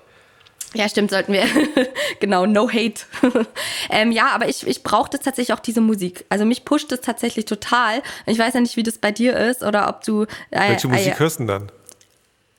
[0.75, 1.45] Ja, stimmt, sollten wir.
[2.21, 3.01] genau, no hate.
[3.91, 6.27] ähm, ja, aber ich, ich brauchte tatsächlich auch diese Musik.
[6.29, 8.03] Also mich pusht es tatsächlich total.
[8.27, 10.25] Ich weiß ja nicht, wie das bei dir ist oder ob du.
[10.51, 11.73] Äh, Welche Musik äh, hörst du denn dann?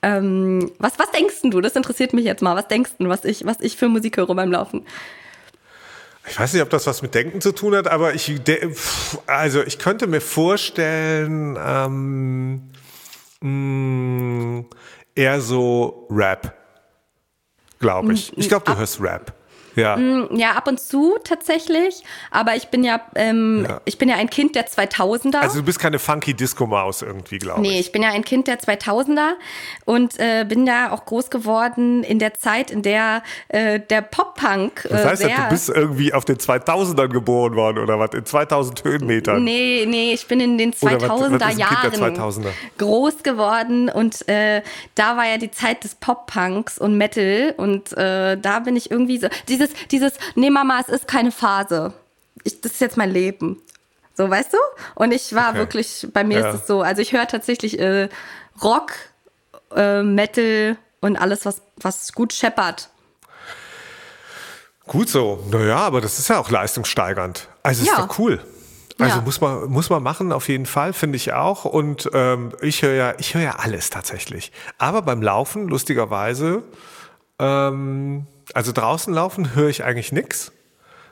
[0.02, 1.60] Ähm, was, was denkst du?
[1.60, 2.56] Das interessiert mich jetzt mal.
[2.56, 4.86] Was denkst du, was ich, was ich für Musik höre beim Laufen?
[6.28, 8.40] Ich weiß nicht, ob das was mit Denken zu tun hat, aber ich,
[9.26, 12.70] also ich könnte mir vorstellen, ähm,
[13.40, 14.66] mh, mm,
[15.14, 16.59] eher so Rap
[17.80, 18.36] glaube ich.
[18.38, 19.34] Ich glaube, du hörst Rap.
[19.76, 19.96] Ja.
[19.96, 22.02] Mm, ja, ab und zu tatsächlich.
[22.30, 23.80] Aber ich bin ja, ähm, ja.
[23.84, 25.38] ich bin ja ein Kind der 2000er.
[25.38, 27.70] Also du bist keine funky Disco-Maus irgendwie, glaube ich.
[27.70, 29.32] Nee, ich bin ja ein Kind der 2000er
[29.84, 34.84] und äh, bin da auch groß geworden in der Zeit, in der äh, der Pop-Punk.
[34.84, 38.10] Äh, das heißt ja, du bist irgendwie auf den 2000ern geboren worden oder was?
[38.14, 39.42] In 2000 Höhenmetern?
[39.44, 42.48] Nee, nee, ich bin in den 2000er was, Jahren 2000er?
[42.78, 44.62] groß geworden und äh,
[44.94, 49.18] da war ja die Zeit des Pop-Punks und Metal und äh, da bin ich irgendwie
[49.18, 49.28] so.
[49.48, 51.92] Diese dieses, dieses, nee Mama, es ist keine Phase.
[52.44, 53.60] Ich, das ist jetzt mein Leben.
[54.14, 54.58] So, weißt du?
[54.96, 55.58] Und ich war okay.
[55.58, 56.50] wirklich, bei mir ja.
[56.50, 58.08] ist es so, also ich höre tatsächlich äh,
[58.62, 58.92] Rock,
[59.74, 62.90] äh, Metal und alles, was, was gut scheppert.
[64.86, 65.44] Gut so.
[65.50, 67.48] Naja, aber das ist ja auch leistungssteigernd.
[67.62, 67.92] Also ja.
[67.92, 68.44] ist doch cool.
[68.98, 69.22] Also ja.
[69.22, 72.92] muss man muss man machen auf jeden Fall finde ich auch und ähm, ich höre
[72.92, 74.52] ja ich höre ja alles tatsächlich.
[74.76, 76.62] Aber beim Laufen lustigerweise
[77.40, 80.52] ähm, also draußen laufen höre ich eigentlich nix.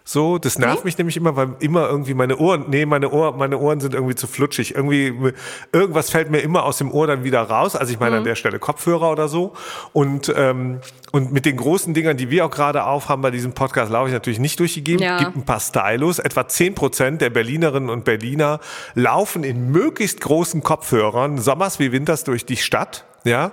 [0.08, 0.84] So, das nervt nee?
[0.84, 4.14] mich nämlich immer, weil immer irgendwie meine Ohren, nee, meine Ohren, meine Ohren sind irgendwie
[4.14, 4.74] zu flutschig.
[4.74, 5.34] Irgendwie,
[5.70, 7.76] irgendwas fällt mir immer aus dem Ohr dann wieder raus.
[7.76, 8.18] Also ich meine mhm.
[8.20, 9.52] an der Stelle Kopfhörer oder so.
[9.92, 10.80] Und, ähm,
[11.12, 14.14] und mit den großen Dingern, die wir auch gerade aufhaben bei diesem Podcast, laufe ich
[14.14, 15.02] natürlich nicht durch die Gegend.
[15.02, 15.18] Ja.
[15.18, 16.20] Gibt ein paar Stylos.
[16.20, 18.60] Etwa zehn Prozent der Berlinerinnen und Berliner
[18.94, 23.04] laufen in möglichst großen Kopfhörern, sommers wie winters durch die Stadt.
[23.24, 23.52] Ja,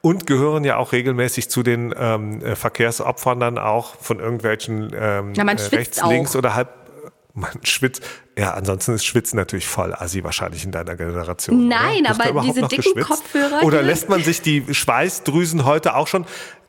[0.00, 5.34] und gehören ja auch regelmäßig zu den ähm, äh, Verkehrsopfern dann auch von irgendwelchen ähm,
[5.34, 6.10] ja, äh, rechts, auch.
[6.10, 6.68] links oder halb
[7.34, 8.02] man schwitzt.
[8.38, 11.68] Ja, ansonsten ist Schwitzen natürlich voll assi wahrscheinlich in deiner Generation.
[11.68, 13.08] Nein, aber diese dicken geschwitzt?
[13.08, 13.62] Kopfhörer.
[13.62, 16.24] Oder lässt man sich die Schweißdrüsen heute auch schon?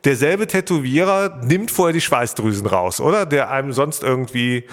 [0.07, 3.25] derselbe Tätowierer nimmt vorher die Schweißdrüsen raus, oder?
[3.25, 4.63] Der einem sonst irgendwie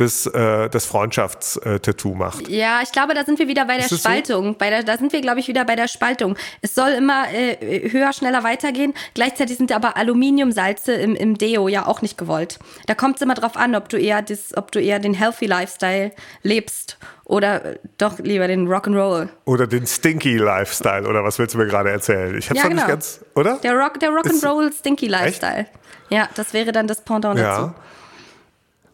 [0.00, 2.48] das, äh, das Freundschaftstattoo macht.
[2.48, 4.52] Ja, ich glaube, da sind wir wieder bei der Spaltung.
[4.52, 4.58] So?
[4.58, 6.36] Bei der, da sind wir, glaube ich, wieder bei der Spaltung.
[6.62, 8.94] Es soll immer äh, höher, schneller weitergehen.
[9.14, 12.58] Gleichzeitig sind aber Aluminiumsalze im, im Deo ja auch nicht gewollt.
[12.86, 15.46] Da kommt es immer drauf an, ob du eher das, ob du eher den Healthy
[15.46, 19.28] Lifestyle lebst oder äh, doch lieber den Rock'n'Roll.
[19.44, 22.36] Oder den Stinky Lifestyle, oder was willst du mir gerade erzählen?
[22.38, 22.82] Ich hab's ja, genau.
[22.82, 23.58] nicht ganz, oder?
[23.62, 25.58] Der Rock, der Rock'n'Roll Stinky Lifestyle.
[25.58, 25.70] Echt?
[26.08, 27.60] Ja, das wäre dann das Pendant ja.
[27.60, 27.74] dazu.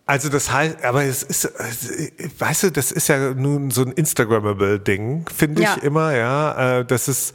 [0.07, 1.53] Also das heißt, aber es ist,
[2.39, 5.75] weißt du, das ist ja nun so ein Instagrammable Ding, finde ich ja.
[5.83, 6.79] immer, ja.
[6.79, 7.35] Äh, das ist,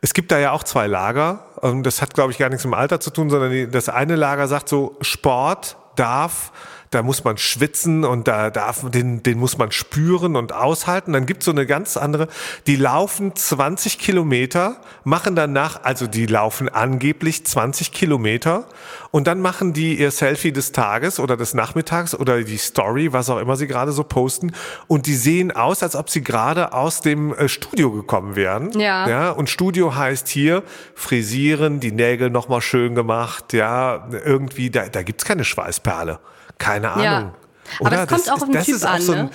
[0.00, 1.44] es gibt da ja auch zwei Lager.
[1.56, 4.14] Und das hat, glaube ich, gar nichts mit dem Alter zu tun, sondern das eine
[4.14, 6.52] Lager sagt so, Sport darf
[6.94, 11.12] da muss man schwitzen und da darf, den, den muss man spüren und aushalten.
[11.12, 12.28] Dann gibt es so eine ganz andere,
[12.66, 18.66] die laufen 20 Kilometer, machen danach, also die laufen angeblich 20 Kilometer
[19.10, 23.28] und dann machen die ihr Selfie des Tages oder des Nachmittags oder die Story, was
[23.28, 24.52] auch immer sie gerade so posten
[24.86, 28.70] und die sehen aus, als ob sie gerade aus dem äh, Studio gekommen wären.
[28.78, 29.08] Ja.
[29.08, 29.30] ja.
[29.30, 30.62] Und Studio heißt hier
[30.94, 36.20] frisieren, die Nägel nochmal schön gemacht, ja, irgendwie, da, da gibt's keine Schweißperle
[36.58, 37.04] Keine Ahnung.
[37.04, 37.34] Ja.
[37.80, 39.30] Aber es kommt das, auch auf den Typ an, so ein, ne?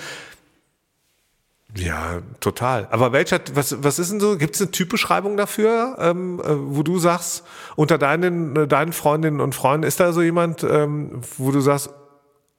[1.76, 2.88] Ja, total.
[2.90, 4.36] Aber welcher, was, was ist denn so?
[4.36, 7.44] Gibt es eine Typbeschreibung dafür, ähm, äh, wo du sagst,
[7.76, 11.90] unter deinen, äh, deinen Freundinnen und Freunden, ist da so jemand, ähm, wo du sagst,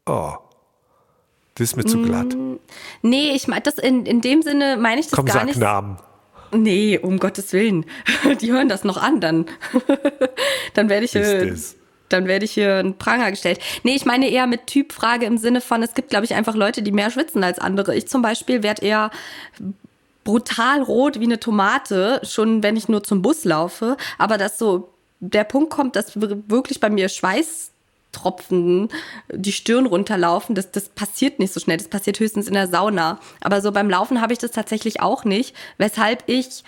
[0.06, 0.34] oh,
[1.56, 2.34] das ist mir zu glatt?
[2.34, 2.56] Mm,
[3.02, 5.60] nee, ich meine, das in, in dem Sinne meine ich das Komm, gar sag nicht.
[5.60, 5.98] Namen.
[6.54, 7.86] Nee, um Gottes Willen.
[8.42, 9.46] Die hören das noch an, dann.
[10.74, 11.16] dann werde ich.
[11.16, 11.54] Äh,
[12.14, 13.60] dann werde ich hier einen Pranger gestellt.
[13.84, 16.82] Nee, ich meine eher mit Typfrage im Sinne von, es gibt, glaube ich, einfach Leute,
[16.82, 17.96] die mehr schwitzen als andere.
[17.96, 19.12] Ich zum Beispiel werde eher
[20.24, 23.98] brutal rot wie eine Tomate, schon wenn ich nur zum Bus laufe.
[24.18, 28.90] Aber dass so der Punkt kommt, dass wirklich bei mir Schweißtropfen
[29.32, 31.78] die Stirn runterlaufen, das, das passiert nicht so schnell.
[31.78, 33.20] Das passiert höchstens in der Sauna.
[33.42, 36.64] Aber so beim Laufen habe ich das tatsächlich auch nicht, weshalb ich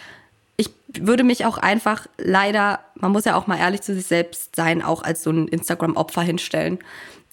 [0.57, 4.55] ich würde mich auch einfach leider, man muss ja auch mal ehrlich zu sich selbst
[4.55, 6.79] sein, auch als so ein Instagram-Opfer hinstellen,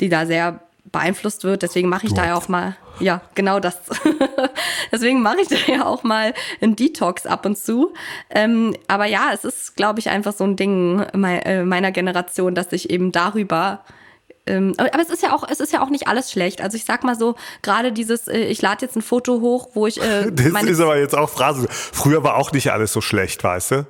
[0.01, 1.63] die da sehr beeinflusst wird.
[1.63, 3.79] Deswegen mache ich du da ja auch mal, ja, genau das.
[4.93, 7.93] Deswegen mache ich da ja auch mal einen Detox ab und zu.
[8.31, 12.73] Ähm, aber ja, es ist, glaube ich, einfach so ein Ding äh, meiner Generation, dass
[12.73, 13.85] ich eben darüber
[14.51, 16.61] ähm, aber es ist ja auch, es ist ja auch nicht alles schlecht.
[16.61, 19.87] Also ich sag mal so, gerade dieses, äh, ich lade jetzt ein Foto hoch, wo
[19.87, 20.03] ich.
[20.03, 21.69] Äh, das ist aber jetzt auch Phrase.
[21.71, 23.87] Früher war auch nicht alles so schlecht, weißt du?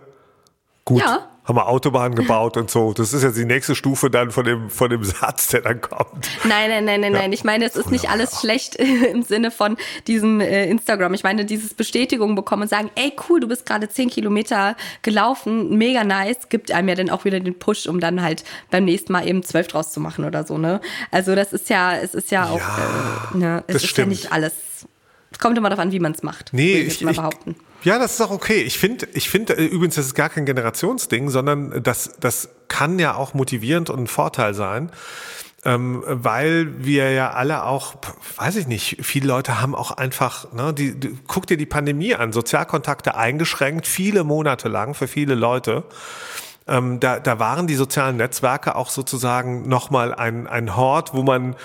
[0.84, 1.00] Gut.
[1.00, 2.92] Ja haben wir Autobahnen gebaut und so.
[2.92, 6.28] Das ist jetzt die nächste Stufe dann von dem, von dem Satz, der dann kommt.
[6.44, 7.18] Nein, nein, nein, nein, ja.
[7.20, 7.32] nein.
[7.32, 9.76] Ich meine, es ist nicht alles schlecht im Sinne von
[10.06, 11.14] diesem äh, Instagram.
[11.14, 15.76] Ich meine, dieses Bestätigung bekommen und sagen, ey, cool, du bist gerade zehn Kilometer gelaufen,
[15.76, 19.12] mega nice, gibt einem ja dann auch wieder den Push, um dann halt beim nächsten
[19.12, 20.80] Mal eben zwölf draus zu machen oder so, ne?
[21.10, 23.98] Also das ist ja, es ist ja auch, ja, äh, ne, es ist stimmt.
[23.98, 24.52] ja nicht alles.
[25.32, 26.52] Es kommt immer darauf an, wie man es macht.
[26.52, 27.20] Nee, ich, ich, ich,
[27.82, 28.62] ja, das ist auch okay.
[28.62, 32.98] Ich finde, ich finde äh, übrigens, das ist gar kein Generationsding, sondern das, das kann
[32.98, 34.90] ja auch motivierend und ein Vorteil sein.
[35.62, 37.94] Ähm, weil wir ja alle auch,
[38.36, 42.14] weiß ich nicht, viele Leute haben auch einfach, ne, die, die, guck dir die Pandemie
[42.14, 45.84] an, Sozialkontakte eingeschränkt, viele Monate lang für viele Leute.
[46.70, 51.56] Ähm, da, da waren die sozialen Netzwerke auch sozusagen nochmal ein, ein Hort, wo man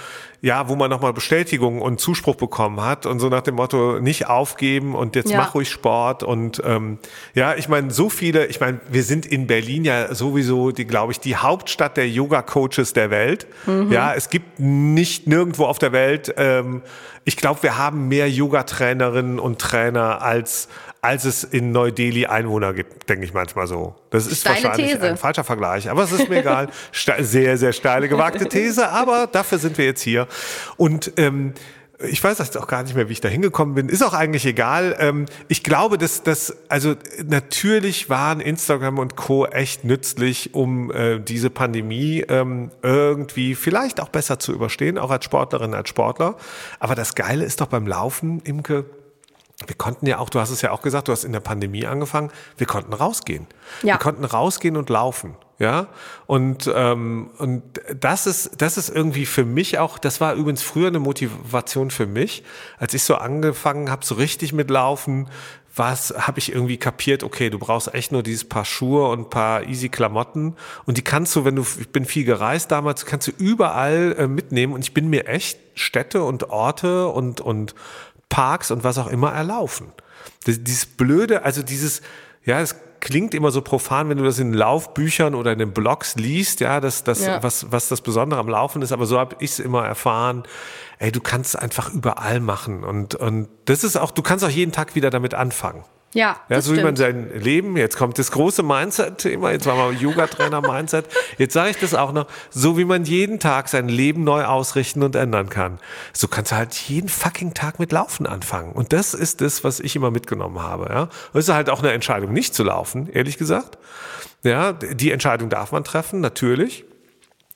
[0.45, 4.27] ja, wo man nochmal Bestätigung und Zuspruch bekommen hat und so nach dem Motto, nicht
[4.27, 5.37] aufgeben und jetzt ja.
[5.37, 6.99] mach ruhig Sport und ähm,
[7.33, 11.13] ja, ich meine, so viele, ich meine, wir sind in Berlin ja sowieso, die, glaube
[11.13, 13.47] ich, die Hauptstadt der Yoga-Coaches der Welt.
[13.65, 13.91] Mhm.
[13.91, 16.83] Ja, es gibt nicht nirgendwo auf der Welt, ähm,
[17.27, 20.67] ich glaube, wir haben mehr Yoga-Trainerinnen und Trainer als
[21.05, 23.95] als es in Neu-Delhi Einwohner gibt, denke ich manchmal so.
[24.09, 25.07] Das ist Steile wahrscheinlich These.
[25.07, 26.69] ein falscher Vergleich, aber es ist mir egal.
[27.19, 30.27] sehr, sehr steile, gewagte These, aber dafür sind wir jetzt hier.
[30.77, 31.53] Und ähm,
[31.99, 33.87] ich weiß jetzt auch gar nicht mehr, wie ich da hingekommen bin.
[33.87, 34.95] Ist auch eigentlich egal.
[34.99, 39.45] Ähm, ich glaube, dass das, also natürlich waren Instagram und Co.
[39.45, 45.23] echt nützlich, um äh, diese Pandemie ähm, irgendwie vielleicht auch besser zu überstehen, auch als
[45.25, 46.35] Sportlerin, als Sportler.
[46.79, 48.85] Aber das Geile ist doch beim Laufen, Imke,
[49.65, 51.85] wir konnten ja auch, du hast es ja auch gesagt, du hast in der Pandemie
[51.85, 53.47] angefangen, wir konnten rausgehen.
[53.83, 53.95] Ja.
[53.95, 55.35] Wir konnten rausgehen und laufen.
[55.57, 55.87] Ja,
[56.27, 57.63] und, ähm, und
[57.97, 62.05] das ist, das ist irgendwie für mich auch, das war übrigens früher eine Motivation für
[62.05, 62.43] mich,
[62.77, 65.29] als ich so angefangen habe, so richtig mit Laufen,
[65.73, 69.63] was habe ich irgendwie kapiert, okay, du brauchst echt nur dieses paar Schuhe und paar
[69.63, 73.31] easy Klamotten und die kannst du, wenn du, ich bin viel gereist damals, kannst du
[73.37, 77.75] überall äh, mitnehmen und ich bin mir echt Städte und Orte und, und
[78.35, 79.93] Parks und was auch immer erlaufen.
[80.43, 82.01] Das, dieses blöde, also dieses,
[82.43, 86.15] ja, es klingt immer so profan, wenn du das in Laufbüchern oder in den Blogs
[86.17, 87.41] liest, ja, das, das, ja.
[87.41, 90.43] Was, was das Besondere am Laufen ist, aber so habe ich es immer erfahren.
[90.99, 94.49] Ey, du kannst es einfach überall machen und, und das ist auch, du kannst auch
[94.49, 95.85] jeden Tag wieder damit anfangen.
[96.15, 96.79] Ja, ja so stimmt.
[96.79, 101.71] wie man sein Leben, jetzt kommt das große Mindset-Thema, jetzt war mal Yoga-Trainer-Mindset, jetzt sage
[101.71, 105.49] ich das auch noch, so wie man jeden Tag sein Leben neu ausrichten und ändern
[105.49, 105.77] kann.
[106.13, 108.71] So kannst du halt jeden fucking Tag mit Laufen anfangen.
[108.71, 110.87] Und das ist das, was ich immer mitgenommen habe.
[110.89, 111.09] Ja?
[111.33, 113.77] Es ist halt auch eine Entscheidung, nicht zu laufen, ehrlich gesagt.
[114.41, 116.85] Ja, die Entscheidung darf man treffen, natürlich.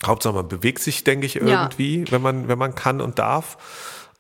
[0.06, 2.12] Hauptsache man bewegt sich, denke ich, irgendwie, ja.
[2.12, 3.58] wenn man, wenn man kann und darf.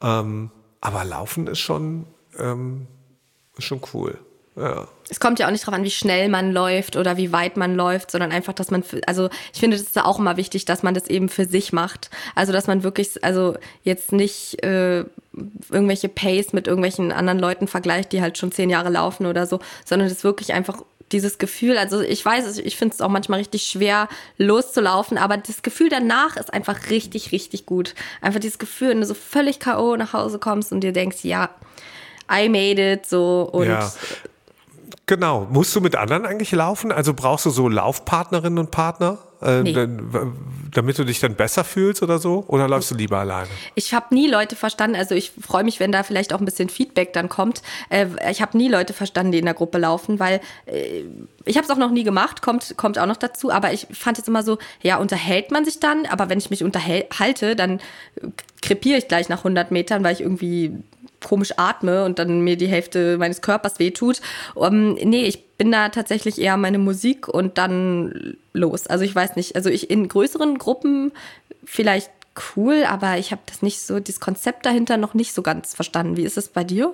[0.01, 2.05] Ähm, aber Laufen ist schon,
[2.37, 2.87] ähm,
[3.57, 4.17] ist schon cool.
[4.59, 4.87] Ja.
[5.09, 7.75] Es kommt ja auch nicht darauf an, wie schnell man läuft oder wie weit man
[7.75, 10.83] läuft, sondern einfach, dass man, für, also ich finde, das ist auch immer wichtig, dass
[10.83, 12.09] man das eben für sich macht.
[12.35, 15.05] Also, dass man wirklich, also jetzt nicht äh,
[15.71, 19.59] irgendwelche Pace mit irgendwelchen anderen Leuten vergleicht, die halt schon zehn Jahre laufen oder so,
[19.85, 23.63] sondern das wirklich einfach dieses Gefühl, also ich weiß, ich finde es auch manchmal richtig
[23.63, 27.95] schwer loszulaufen, aber das Gefühl danach ist einfach richtig, richtig gut.
[28.21, 29.95] Einfach dieses Gefühl, wenn du so völlig K.O.
[29.95, 31.49] nach Hause kommst und dir denkst, ja,
[32.31, 33.67] I made it, so und.
[33.67, 33.91] Ja.
[35.09, 35.47] Genau.
[35.49, 36.91] Musst du mit anderen eigentlich laufen?
[36.91, 39.17] Also brauchst du so Laufpartnerinnen und Partner?
[39.41, 39.73] Äh, nee.
[39.73, 40.35] dann,
[40.71, 42.43] damit du dich dann besser fühlst oder so?
[42.45, 43.47] Oder läufst du lieber alleine?
[43.73, 46.69] Ich habe nie Leute verstanden, also ich freue mich, wenn da vielleicht auch ein bisschen
[46.69, 47.63] Feedback dann kommt.
[47.89, 51.05] Äh, ich habe nie Leute verstanden, die in der Gruppe laufen, weil äh,
[51.43, 54.19] ich habe es auch noch nie gemacht, kommt, kommt auch noch dazu, aber ich fand
[54.19, 57.79] jetzt immer so, ja, unterhält man sich dann, aber wenn ich mich unterhalte, dann
[58.61, 60.77] krepiere ich gleich nach 100 Metern, weil ich irgendwie
[61.23, 64.21] komisch atme und dann mir die Hälfte meines Körpers wehtut.
[64.55, 68.87] Um, nee, ich bin da tatsächlich eher meine Musik und dann los.
[68.87, 71.11] Also ich weiß nicht, also ich in größeren Gruppen
[71.65, 72.11] vielleicht
[72.55, 76.17] cool, aber ich habe das nicht so, das Konzept dahinter noch nicht so ganz verstanden.
[76.17, 76.93] Wie ist es bei dir?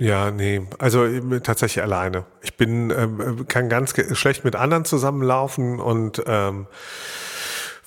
[0.00, 1.06] Ja, nee, also
[1.40, 2.24] tatsächlich alleine.
[2.42, 6.66] Ich bin, ähm, kann ganz schlecht mit anderen zusammenlaufen und ähm,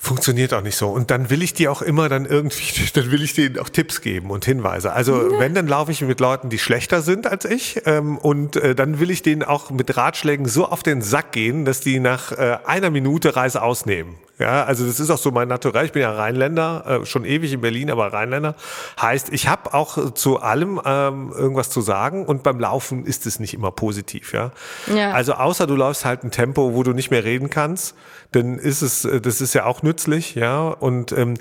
[0.06, 0.88] funktioniert auch nicht so.
[0.88, 4.00] Und dann will ich die auch immer dann irgendwie, dann will ich denen auch Tipps
[4.00, 4.92] geben und Hinweise.
[4.92, 5.40] Also ja.
[5.40, 7.82] wenn, dann laufe ich mit Leuten, die schlechter sind als ich.
[7.84, 11.64] Ähm, und äh, dann will ich denen auch mit Ratschlägen so auf den Sack gehen,
[11.64, 14.14] dass die nach äh, einer Minute Reise ausnehmen.
[14.38, 15.86] Ja, also das ist auch so mein Naturell.
[15.86, 18.54] Ich bin ja Rheinländer, äh, schon ewig in Berlin, aber Rheinländer.
[19.00, 23.40] Heißt, ich habe auch zu allem ähm, irgendwas zu sagen und beim Laufen ist es
[23.40, 24.34] nicht immer positiv.
[24.34, 24.52] Ja?
[24.94, 25.12] ja.
[25.12, 27.94] Also außer du läufst halt ein Tempo, wo du nicht mehr reden kannst,
[28.32, 30.34] dann ist es, äh, das ist ja auch nützlich.
[30.34, 31.34] Ja, und ähm,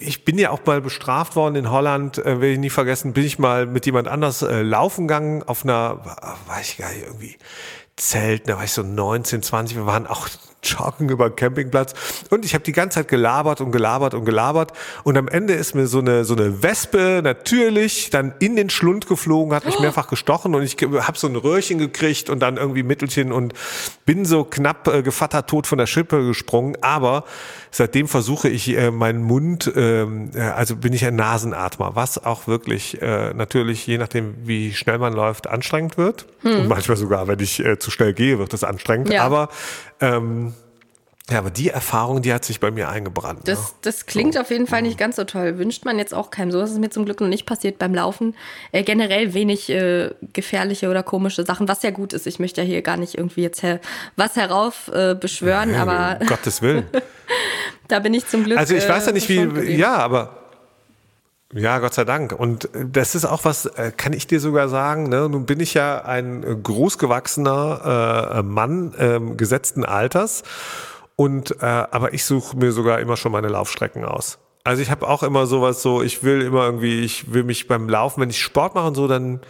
[0.00, 3.24] ich bin ja auch mal bestraft worden in Holland, äh, werde ich nie vergessen, bin
[3.24, 6.00] ich mal mit jemand anders äh, laufen gegangen auf einer,
[6.48, 7.36] weiß ich gar nicht, irgendwie
[7.96, 10.28] Zelt, da war ich so 19, 20, wir waren auch
[10.62, 11.94] joggen über den Campingplatz.
[12.30, 14.72] Und ich habe die ganze Zeit gelabert und gelabert und gelabert.
[15.04, 19.06] Und am Ende ist mir so eine so eine Wespe natürlich dann in den Schlund
[19.06, 19.82] geflogen, hat mich oh.
[19.82, 23.54] mehrfach gestochen und ich habe so ein Röhrchen gekriegt und dann irgendwie Mittelchen und
[24.04, 27.24] bin so knapp äh, gevatter tot von der Schippe gesprungen, aber
[27.70, 32.46] seitdem versuche ich äh, meinen Mund, ähm, äh, also bin ich ein Nasenatmer, was auch
[32.46, 36.60] wirklich äh, natürlich je nachdem wie schnell man läuft anstrengend wird hm.
[36.60, 39.22] und manchmal sogar, wenn ich äh, zu schnell gehe, wird es anstrengend, ja.
[39.24, 39.48] aber
[40.00, 40.54] ähm,
[41.30, 43.40] ja, aber die Erfahrung, die hat sich bei mir eingebrannt.
[43.44, 43.78] Das, ne?
[43.82, 44.40] das klingt so.
[44.40, 45.58] auf jeden Fall nicht ganz so toll.
[45.58, 46.50] Wünscht man jetzt auch keinem.
[46.50, 48.34] So ist es mir zum Glück noch nicht passiert beim Laufen.
[48.72, 52.26] Äh, generell wenig äh, gefährliche oder komische Sachen, was ja gut ist.
[52.26, 53.80] Ich möchte ja hier gar nicht irgendwie jetzt her
[54.16, 56.18] was herauf äh, beschwören, ja, aber.
[56.20, 56.86] Um Gottes Willen.
[57.88, 58.58] da bin ich zum Glück.
[58.58, 59.76] Also ich weiß ja nicht, wie.
[59.76, 60.36] Ja, aber.
[61.52, 62.32] Ja, Gott sei Dank.
[62.32, 65.28] Und das ist auch was, äh, kann ich dir sogar sagen, ne?
[65.28, 70.44] nun bin ich ja ein großgewachsener äh, Mann äh, gesetzten Alters
[71.20, 74.38] und äh, aber ich suche mir sogar immer schon meine Laufstrecken aus.
[74.64, 77.90] Also ich habe auch immer sowas so, ich will immer irgendwie, ich will mich beim
[77.90, 79.42] Laufen, wenn ich Sport mache und so, dann,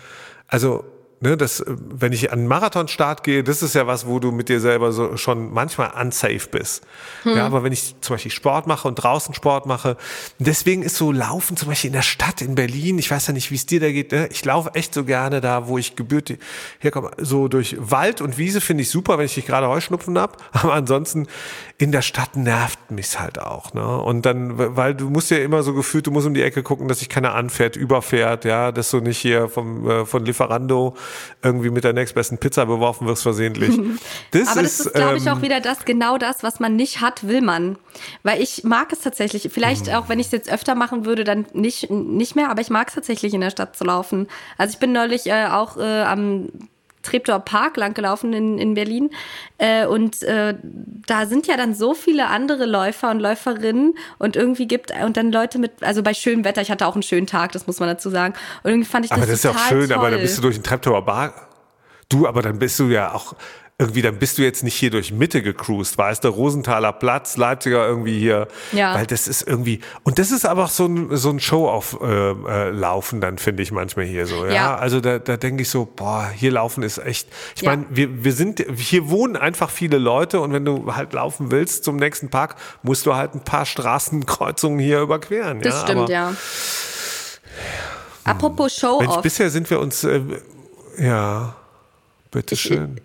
[0.49, 0.83] also
[1.21, 4.49] ne, das, wenn ich an einen Marathonstart gehe, das ist ja was, wo du mit
[4.49, 6.83] dir selber so schon manchmal unsafe bist.
[7.23, 7.37] Hm.
[7.37, 9.97] Ja, aber wenn ich zum Beispiel Sport mache und draußen Sport mache,
[10.39, 13.51] deswegen ist so Laufen zum Beispiel in der Stadt in Berlin, ich weiß ja nicht,
[13.51, 14.29] wie es dir da geht, ne?
[14.31, 16.41] ich laufe echt so gerne da, wo ich gebürtig
[16.79, 20.43] herkomme, so durch Wald und Wiese finde ich super, wenn ich nicht gerade Heuschnupfen hab,
[20.53, 21.27] aber ansonsten
[21.77, 24.01] in der Stadt nervt mich halt auch, ne?
[24.01, 26.89] Und dann, weil du musst ja immer so gefühlt, du musst um die Ecke gucken,
[26.89, 30.95] dass sich keiner anfährt, überfährt, ja, dass du nicht hier vom, äh, von Lieferando
[31.43, 33.79] irgendwie mit der nächstbesten Pizza beworfen wirst versehentlich.
[34.33, 36.77] Das Aber das ist, ist glaube ich, auch ähm, wieder das, genau das, was man
[36.77, 37.79] nicht hat, will man.
[38.23, 39.95] Weil ich mag es tatsächlich, vielleicht mhm.
[39.95, 42.89] auch, wenn ich es jetzt öfter machen würde, dann nicht, nicht mehr, aber ich mag
[42.89, 44.29] es tatsächlich in der Stadt zu laufen.
[44.59, 46.49] Also ich bin neulich äh, auch äh, am
[47.03, 49.11] Treptower Park lang gelaufen in, in Berlin.
[49.59, 54.67] Äh, und äh, da sind ja dann so viele andere Läufer und Läuferinnen und irgendwie
[54.67, 57.53] gibt und dann Leute mit, also bei schönem Wetter, ich hatte auch einen schönen Tag,
[57.53, 58.35] das muss man dazu sagen.
[58.63, 59.99] Und irgendwie fand ich das Aber das ist ja auch schön, toll.
[59.99, 61.49] aber dann bist du durch den Treptower Park.
[62.09, 63.35] Du, aber dann bist du ja auch
[63.81, 67.89] irgendwie, dann bist du jetzt nicht hier durch Mitte gecruised, weißt du, Rosenthaler Platz, Leipziger
[67.89, 68.95] irgendwie hier, ja.
[68.95, 71.99] weil das ist irgendwie, und das ist aber auch so ein, so ein Show auf
[72.03, 74.77] äh, äh, Laufen dann, finde ich manchmal hier so, ja, ja.
[74.77, 77.71] also da, da denke ich so, boah, hier laufen ist echt, ich ja.
[77.71, 81.85] meine, wir, wir sind, hier wohnen einfach viele Leute und wenn du halt laufen willst
[81.85, 85.63] zum nächsten Park, musst du halt ein paar Straßenkreuzungen hier überqueren.
[85.63, 85.81] Das ja?
[85.81, 86.35] stimmt, aber, ja.
[88.25, 89.23] Apropos Show-Off.
[89.23, 90.21] Bisher sind wir uns, äh,
[90.99, 91.55] ja,
[92.31, 93.01] Bitteschön.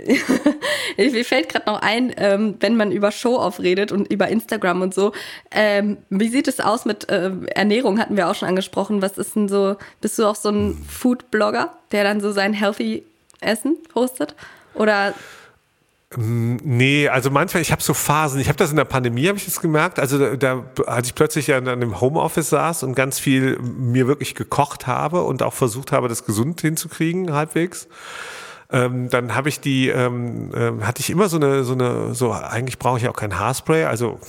[0.97, 4.93] Mir fällt gerade noch ein, ähm, wenn man über Show-Off redet und über Instagram und
[4.93, 5.13] so.
[5.51, 7.99] Ähm, wie sieht es aus mit äh, Ernährung?
[7.99, 9.01] Hatten wir auch schon angesprochen.
[9.01, 9.77] Was ist denn so?
[9.99, 13.03] Bist du auch so ein Food-Blogger, der dann so sein healthy
[13.41, 14.35] Essen postet?
[14.75, 15.15] Oder
[16.15, 19.39] mm, Nee, also manchmal, ich habe so Phasen, ich habe das in der Pandemie, habe
[19.39, 23.17] ich das gemerkt, also da, da, als ich plötzlich an einem Homeoffice saß und ganz
[23.17, 27.87] viel mir wirklich gekocht habe und auch versucht habe, das gesund hinzukriegen, halbwegs,
[28.71, 32.31] ähm, dann habe ich die, ähm, äh, hatte ich immer so eine, so eine, so,
[32.31, 34.19] eigentlich brauche ich auch kein Haarspray, also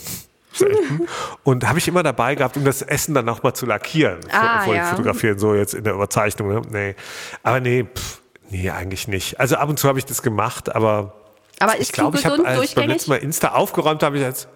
[0.53, 1.07] selten.
[1.45, 4.63] Und habe ich immer dabei gehabt, um das Essen dann auch mal zu lackieren, ah,
[4.63, 4.87] vor, ja.
[4.87, 6.49] fotografieren, so jetzt in der Überzeichnung.
[6.49, 6.63] Ne?
[6.71, 6.95] Nee.
[7.43, 9.41] Aber nee, pff, nee, eigentlich nicht.
[9.41, 11.15] Also ab und zu habe ich das gemacht, aber,
[11.59, 14.49] aber ich glaube, ich habe als beim letzten Mal Insta aufgeräumt, habe ich jetzt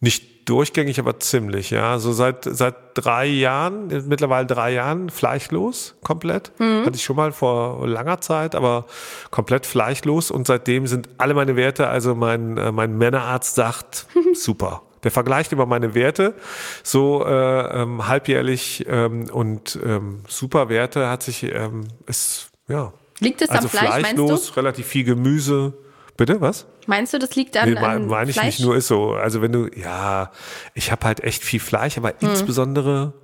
[0.00, 1.98] Nicht durchgängig, aber ziemlich, ja.
[1.98, 6.52] So seit, seit drei Jahren, mittlerweile drei Jahren, fleischlos, komplett.
[6.58, 6.84] Mhm.
[6.84, 8.86] Hatte ich schon mal vor langer Zeit, aber
[9.30, 10.30] komplett fleischlos.
[10.30, 14.82] Und seitdem sind alle meine Werte, also mein, äh, mein Männerarzt sagt, super.
[15.02, 16.34] Der vergleicht immer meine Werte,
[16.82, 22.92] so äh, ähm, halbjährlich ähm, und ähm, super Werte hat sich, ähm, ist, ja.
[23.18, 24.60] Liegt es also am Fleisch, fleischlos, meinst du?
[24.60, 25.74] relativ viel Gemüse.
[26.20, 26.66] Bitte, was?
[26.86, 28.58] Meinst du, das liegt an, nee, an meine ich Fleisch?
[28.58, 29.14] nicht nur ist so.
[29.14, 30.30] Also wenn du, ja,
[30.74, 32.28] ich habe halt echt viel Fleisch, aber hm.
[32.28, 33.14] insbesondere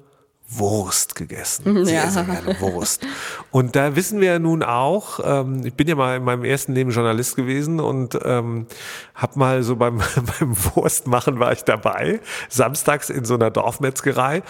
[0.49, 1.85] Wurst gegessen.
[1.85, 2.11] Sehr, ja.
[2.11, 3.05] sehr gerne Wurst.
[3.51, 6.73] Und da wissen wir ja nun auch, ähm, ich bin ja mal in meinem ersten
[6.73, 8.67] Leben Journalist gewesen und ähm,
[9.15, 9.99] hab mal so beim,
[10.39, 14.43] beim Wurstmachen war ich dabei, samstags in so einer Dorfmetzgerei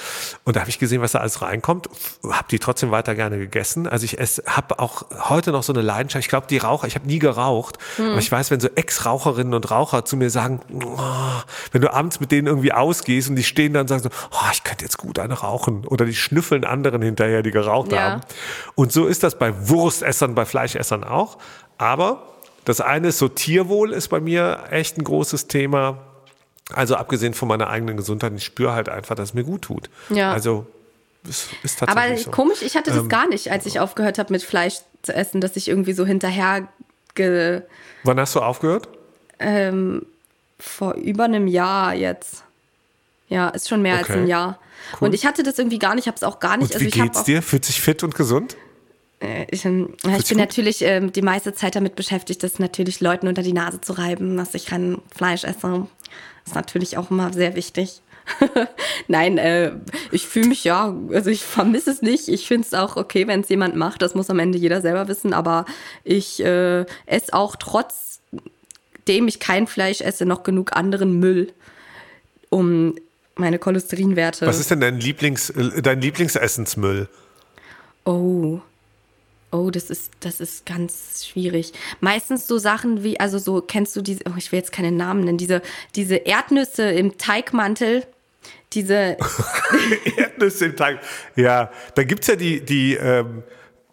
[0.44, 1.88] und da habe ich gesehen, was da alles reinkommt,
[2.24, 3.86] habe die trotzdem weiter gerne gegessen.
[3.86, 7.06] Also ich habe auch heute noch so eine Leidenschaft, ich glaube die Raucher, ich habe
[7.06, 8.10] nie geraucht, hm.
[8.10, 10.98] aber ich weiß, wenn so Ex-Raucherinnen und Raucher zu mir sagen, oh,
[11.72, 14.50] wenn du abends mit denen irgendwie ausgehst und die stehen dann und sagen so, oh,
[14.52, 18.00] ich könnte jetzt gut eine rauchen oder die schnüffeln anderen hinterher, die geraucht ja.
[18.00, 18.20] haben.
[18.74, 21.38] Und so ist das bei Wurstessern, bei Fleischessern auch.
[21.78, 22.22] Aber
[22.64, 25.98] das eine ist so Tierwohl ist bei mir echt ein großes Thema.
[26.72, 29.88] Also abgesehen von meiner eigenen Gesundheit, ich spüre halt einfach, dass es mir gut tut.
[30.10, 30.32] Ja.
[30.32, 30.66] Also
[31.28, 32.30] ist, ist tatsächlich Aber so.
[32.30, 35.40] komisch, ich hatte das ähm, gar nicht, als ich aufgehört habe mit Fleisch zu essen,
[35.40, 36.68] dass ich irgendwie so hinterher
[37.14, 37.62] ge
[38.04, 38.88] Wann hast du aufgehört?
[39.38, 40.06] Ähm,
[40.58, 42.44] vor über einem Jahr jetzt.
[43.28, 44.12] Ja, ist schon mehr okay.
[44.12, 44.58] als ein Jahr.
[45.00, 45.08] Cool.
[45.08, 46.74] Und ich hatte das irgendwie gar nicht, habe es auch gar nicht.
[46.74, 47.42] Und wie also geht's dir?
[47.42, 48.56] Fühlt sich fit und gesund?
[49.20, 53.28] Äh, ich, ähm, ich bin natürlich ähm, die meiste Zeit damit beschäftigt, das natürlich Leuten
[53.28, 55.86] unter die Nase zu reiben, dass ich kein Fleisch esse.
[56.44, 58.02] Ist natürlich auch immer sehr wichtig.
[59.08, 59.72] Nein, äh,
[60.10, 62.28] ich fühle mich ja, also ich vermisse es nicht.
[62.28, 64.02] Ich finde es auch okay, wenn es jemand macht.
[64.02, 65.32] Das muss am Ende jeder selber wissen.
[65.32, 65.64] Aber
[66.04, 71.52] ich äh, esse auch trotzdem ich kein Fleisch esse, noch genug anderen Müll,
[72.50, 72.96] um
[73.36, 74.46] meine Cholesterinwerte.
[74.46, 77.08] Was ist denn dein, Lieblings, dein Lieblingsessensmüll?
[78.04, 78.60] Oh.
[79.52, 81.72] Oh, das ist, das ist ganz schwierig.
[82.00, 85.24] Meistens so Sachen wie, also so, kennst du diese, oh, ich will jetzt keine Namen
[85.24, 85.62] nennen, diese,
[85.94, 88.04] diese Erdnüsse im Teigmantel,
[88.72, 89.16] diese.
[90.16, 91.00] Erdnüsse im Teig.
[91.36, 93.44] Ja, da gibt es ja die, die, ähm,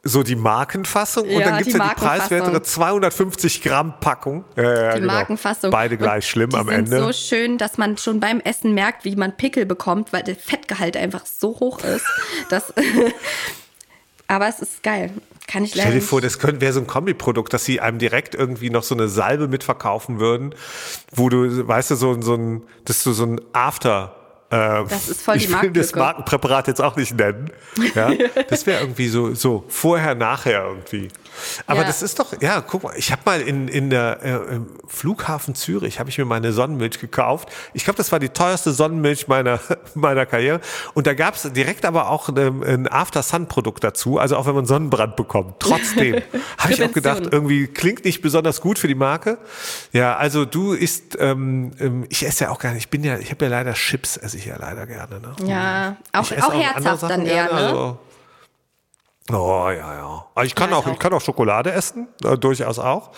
[0.06, 4.44] so die Markenfassung und ja, dann gibt es ja die preiswertere 250 Gramm Packung.
[4.58, 5.14] Ja, die genau.
[5.14, 5.72] Markenfassung.
[5.72, 6.84] Beide gleich und schlimm am Ende.
[6.84, 10.24] Die sind so schön, dass man schon beim Essen merkt, wie man Pickel bekommt, weil
[10.24, 12.06] der Fettgehalt einfach so hoch ist.
[12.50, 12.74] dass
[14.28, 15.12] Aber es ist geil.
[15.48, 18.36] Kann ich leider Stell dir vor, das wäre so ein Kombiprodukt, dass sie einem direkt
[18.36, 20.56] irgendwie noch so eine Salbe mitverkaufen würden,
[21.12, 24.16] wo du, weißt du, so, so ein, dass du so ein After
[24.54, 27.50] äh, das ist voll die Ich will das Markenpräparat jetzt auch nicht nennen.
[27.96, 28.12] Ja?
[28.50, 31.10] Das wäre irgendwie so, so vorher, nachher irgendwie.
[31.68, 31.88] Aber ja.
[31.88, 35.56] das ist doch, ja, guck mal, ich habe mal in, in der äh, im Flughafen
[35.56, 37.50] Zürich, habe ich mir meine Sonnenmilch gekauft.
[37.74, 39.60] Ich glaube, das war die teuerste Sonnenmilch meiner,
[39.94, 40.62] meiner Karriere.
[40.94, 44.66] Und da gab es direkt aber auch ein, ein After-Sun-Produkt dazu, also auch wenn man
[44.66, 45.56] Sonnenbrand bekommt.
[45.60, 46.22] Trotzdem
[46.58, 49.38] habe ich auch gedacht, irgendwie klingt nicht besonders gut für die Marke.
[49.92, 53.32] Ja, also du isst, ähm, ähm ich esse ja auch nicht, ich bin ja, ich
[53.32, 55.20] habe ja leider Chips, esse ich ja leider gerne.
[55.20, 55.36] Ne?
[55.48, 57.52] Ja, auch, auch, auch herzhaft dann eher, ne?
[57.52, 58.00] Also,
[59.32, 60.26] Oh ja, ja.
[60.36, 63.12] Aber ich kann ja, auch, ich, auch, ich kann auch Schokolade essen, äh, durchaus auch.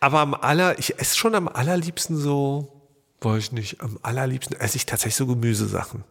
[0.00, 2.72] Aber am aller, ich esse schon am allerliebsten so,
[3.20, 6.04] weiß ich nicht, am allerliebsten esse ich tatsächlich so Gemüsesachen.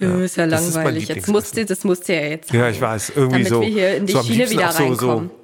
[0.00, 1.04] Ja, ist ja langweilig.
[1.04, 2.52] Ist jetzt musste, das musste ja jetzt.
[2.52, 3.12] Ja, ich weiß.
[3.14, 3.60] Irgendwie damit so.
[3.60, 4.96] wir hier in die so Schiene wieder reinkommen.
[4.96, 5.43] So, so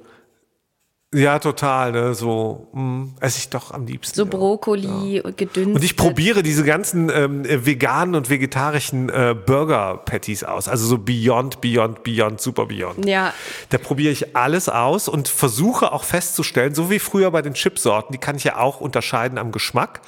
[1.13, 2.13] ja, total, ne?
[2.13, 4.15] So mh, hm, esse ich doch am liebsten.
[4.15, 5.23] So Brokkoli ja.
[5.23, 5.75] und gedünstet.
[5.75, 10.69] Und ich probiere diese ganzen ähm, veganen und vegetarischen äh, Burger-Patties aus.
[10.69, 13.05] Also so Beyond, Beyond, Beyond, Super Beyond.
[13.05, 13.33] Ja.
[13.69, 18.13] Da probiere ich alles aus und versuche auch festzustellen, so wie früher bei den Chipsorten,
[18.13, 19.99] die kann ich ja auch unterscheiden am Geschmack.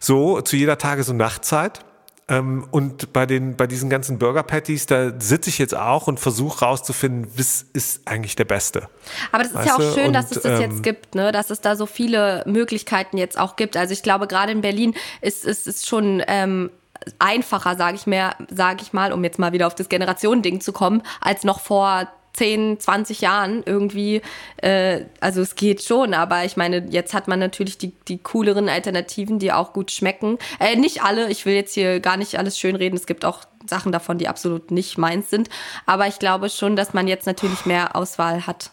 [0.00, 1.84] So zu jeder Tages- und Nachtzeit.
[2.30, 6.20] Ähm, und bei den, bei diesen ganzen Burger Patties, da sitze ich jetzt auch und
[6.20, 8.88] versuche rauszufinden, was ist eigentlich der Beste.
[9.32, 11.32] Aber das ist weißt ja auch schön, und, dass es das ähm, jetzt gibt, ne?
[11.32, 13.76] dass es da so viele Möglichkeiten jetzt auch gibt.
[13.76, 16.70] Also ich glaube, gerade in Berlin ist es ist, ist schon ähm,
[17.18, 20.72] einfacher, sage ich mir, sage ich mal, um jetzt mal wieder auf das Generationending zu
[20.72, 24.22] kommen, als noch vor 10, 20 Jahren irgendwie,
[24.58, 28.68] äh, also es geht schon, aber ich meine, jetzt hat man natürlich die, die cooleren
[28.68, 30.38] Alternativen, die auch gut schmecken.
[30.58, 33.92] Äh, nicht alle, ich will jetzt hier gar nicht alles schönreden, es gibt auch Sachen
[33.92, 35.48] davon, die absolut nicht meins sind,
[35.86, 38.70] aber ich glaube schon, dass man jetzt natürlich mehr Auswahl hat.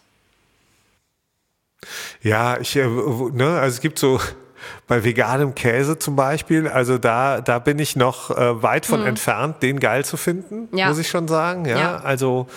[2.22, 4.20] Ja, ich, äh, ne, also es gibt so,
[4.88, 9.08] bei veganem Käse zum Beispiel, also da, da bin ich noch äh, weit von hm.
[9.08, 10.88] entfernt, den geil zu finden, ja.
[10.88, 11.66] muss ich schon sagen.
[11.66, 11.98] Ja, ja.
[11.98, 12.48] also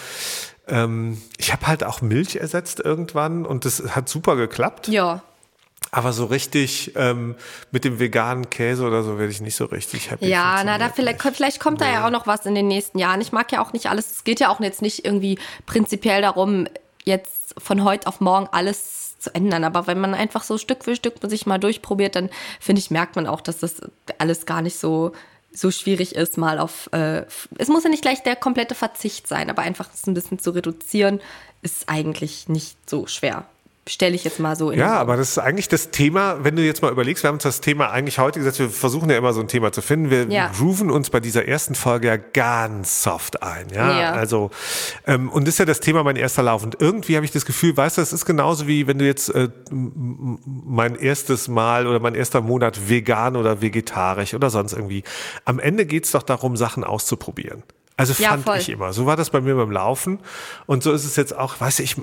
[0.71, 4.89] ähm, ich habe halt auch Milch ersetzt irgendwann und das hat super geklappt.
[4.89, 5.23] Ja.
[5.93, 7.35] Aber so richtig ähm,
[7.73, 10.29] mit dem veganen Käse oder so werde ich nicht so richtig happy.
[10.29, 11.87] Ja, na, da vielleicht, vielleicht kommt nee.
[11.87, 13.21] da ja auch noch was in den nächsten Jahren.
[13.21, 14.11] Ich mag ja auch nicht alles.
[14.11, 16.69] Es geht ja auch jetzt nicht irgendwie prinzipiell darum,
[17.05, 19.65] jetzt von heute auf morgen alles zu ändern.
[19.65, 23.17] Aber wenn man einfach so Stück für Stück sich mal durchprobiert, dann finde ich, merkt
[23.17, 23.83] man auch, dass das
[24.19, 25.13] alles gar nicht so
[25.53, 27.25] so schwierig ist, mal auf, äh,
[27.59, 30.51] es muss ja nicht gleich der komplette Verzicht sein, aber einfach es ein bisschen zu
[30.51, 31.21] reduzieren,
[31.63, 33.47] ist eigentlich nicht so schwer
[33.89, 34.79] stelle ich jetzt mal so in.
[34.79, 37.43] Ja, aber das ist eigentlich das Thema, wenn du jetzt mal überlegst, wir haben uns
[37.43, 40.11] das Thema eigentlich heute gesetzt, wir versuchen ja immer so ein Thema zu finden.
[40.11, 40.51] Wir ja.
[40.57, 43.69] grooven uns bei dieser ersten Folge ja ganz soft ein.
[43.75, 44.13] Ja, ja.
[44.13, 44.51] also,
[45.07, 46.63] ähm, und das ist ja das Thema mein erster Lauf.
[46.63, 49.31] Und irgendwie habe ich das Gefühl, weißt du, es ist genauso wie wenn du jetzt
[49.35, 55.05] äh, mein erstes Mal oder mein erster Monat vegan oder vegetarisch oder sonst irgendwie.
[55.45, 57.63] Am Ende geht es doch darum, Sachen auszuprobieren.
[58.01, 58.57] Also ja, fand voll.
[58.59, 58.93] ich immer.
[58.93, 60.19] So war das bei mir beim Laufen.
[60.67, 61.97] Und so ist es jetzt auch, weißt du, ich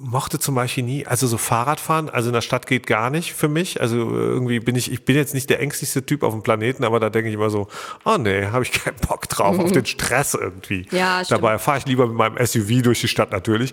[0.00, 3.48] mochte zum Beispiel nie, also so Fahrradfahren, also in der Stadt geht gar nicht für
[3.48, 3.80] mich.
[3.80, 7.00] Also irgendwie bin ich, ich bin jetzt nicht der ängstlichste Typ auf dem Planeten, aber
[7.00, 7.68] da denke ich immer so,
[8.04, 9.64] oh nee, habe ich keinen Bock drauf, mhm.
[9.64, 10.86] auf den Stress irgendwie.
[10.90, 11.42] Ja, stimmt.
[11.42, 13.72] Dabei fahre ich lieber mit meinem SUV durch die Stadt natürlich.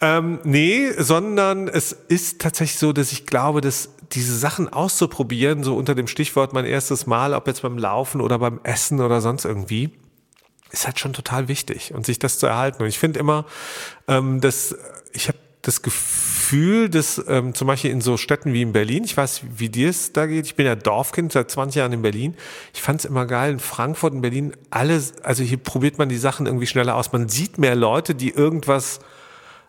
[0.00, 5.76] Ähm, nee, sondern es ist tatsächlich so, dass ich glaube, dass diese Sachen auszuprobieren, so
[5.76, 9.44] unter dem Stichwort mein erstes Mal, ob jetzt beim Laufen oder beim Essen oder sonst
[9.44, 9.90] irgendwie,
[10.72, 12.82] ist halt schon total wichtig und sich das zu erhalten.
[12.82, 13.44] Und ich finde immer,
[14.08, 14.74] ähm, dass
[15.12, 19.16] ich habe das Gefühl, dass ähm, zum Beispiel in so Städten wie in Berlin, ich
[19.16, 22.34] weiß, wie dir es da geht, ich bin ja Dorfkind seit 20 Jahren in Berlin,
[22.74, 26.16] ich fand es immer geil, in Frankfurt, in Berlin, alles, also hier probiert man die
[26.16, 27.12] Sachen irgendwie schneller aus.
[27.12, 28.98] Man sieht mehr Leute, die irgendwas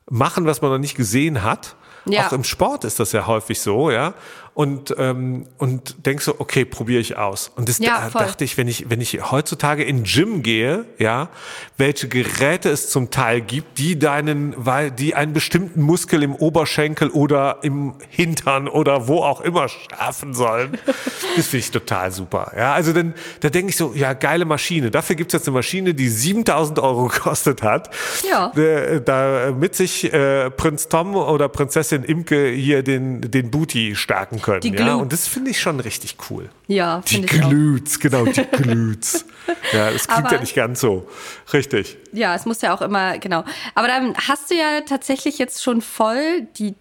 [0.09, 1.75] machen, was man noch nicht gesehen hat.
[2.05, 2.27] Ja.
[2.27, 4.15] Auch im Sport ist das ja häufig so, ja
[4.53, 7.51] und, ähm, und denkst so, okay, probiere ich aus.
[7.55, 11.29] Und das ja, da, dachte ich, wenn ich, wenn ich heutzutage in Gym gehe, ja,
[11.77, 17.09] welche Geräte es zum Teil gibt, die deinen, weil die einen bestimmten Muskel im Oberschenkel
[17.09, 20.77] oder im Hintern oder wo auch immer schärfen sollen,
[21.35, 22.51] das finde ich total super.
[22.55, 24.91] Ja, also dann, da denke ich so, ja, geile Maschine.
[24.91, 27.89] Dafür gibt's jetzt eine Maschine, die 7000 Euro gekostet hat.
[28.29, 28.51] Ja.
[28.55, 34.42] Da, da mit sich äh, Prinz Tom oder Prinzessin Imke hier den, den Booty stärken
[34.43, 34.61] können.
[34.61, 34.93] Die ja?
[34.93, 36.49] Und das finde ich schon richtig cool.
[36.67, 39.25] Ja, Die Glüts, genau, die Glüts.
[39.73, 41.07] ja, das klingt Aber, ja nicht ganz so.
[41.51, 41.97] Richtig.
[42.11, 43.43] Ja, es muss ja auch immer, genau.
[43.73, 46.75] Aber dann hast du ja tatsächlich jetzt schon voll die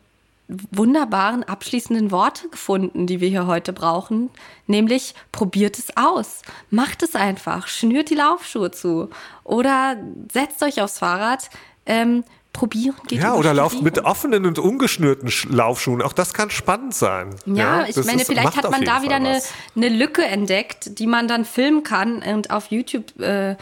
[0.71, 4.31] wunderbaren abschließenden Worte gefunden, die wir hier heute brauchen,
[4.67, 9.09] nämlich probiert es aus, macht es einfach, schnürt die Laufschuhe zu
[9.45, 9.97] oder
[10.31, 11.49] setzt euch aufs Fahrrad,
[11.87, 13.23] ähm, probieren geht.
[13.23, 16.03] Ja, oder lauft mit offenen und ungeschnürten Laufschuhen.
[16.03, 17.35] Auch das kann spannend sein.
[17.47, 19.41] Ja, ja ich meine, ist, vielleicht hat man da wieder eine,
[19.75, 23.57] eine Lücke entdeckt, die man dann filmen kann und auf YouTube äh,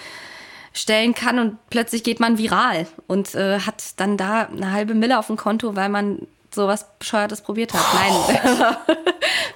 [0.73, 5.19] stellen kann und plötzlich geht man viral und äh, hat dann da eine halbe Mille
[5.19, 7.81] auf dem Konto, weil man sowas Bescheuertes probiert hat.
[7.95, 8.77] Nein,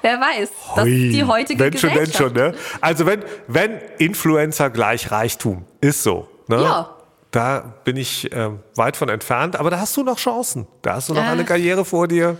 [0.03, 0.51] wer weiß.
[0.77, 2.55] Das ist die heutige wenn schon, Wenn schon, ne?
[2.81, 6.29] Also wenn, wenn Influencer gleich Reichtum, ist so.
[6.47, 6.63] Ne?
[6.63, 6.94] Ja.
[7.35, 10.69] Da bin ich äh, weit von entfernt, aber da hast du noch Chancen.
[10.83, 12.37] Da hast du noch äh, eine Karriere vor dir.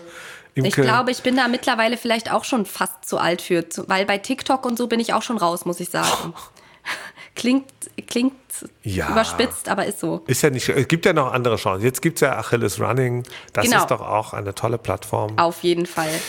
[0.55, 0.69] Imke.
[0.69, 4.19] Ich glaube, ich bin da mittlerweile vielleicht auch schon fast zu alt für, weil bei
[4.19, 6.33] TikTok und so bin ich auch schon raus, muss ich sagen.
[7.35, 7.67] klingt
[8.07, 8.35] klingt
[8.85, 9.11] ja.
[9.11, 10.23] überspitzt, aber ist so.
[10.29, 11.83] Ist ja nicht, es gibt ja noch andere Chancen.
[11.83, 13.25] Jetzt gibt es ja Achilles Running.
[13.53, 13.79] Das genau.
[13.79, 15.37] ist doch auch eine tolle Plattform.
[15.39, 16.21] Auf jeden Fall.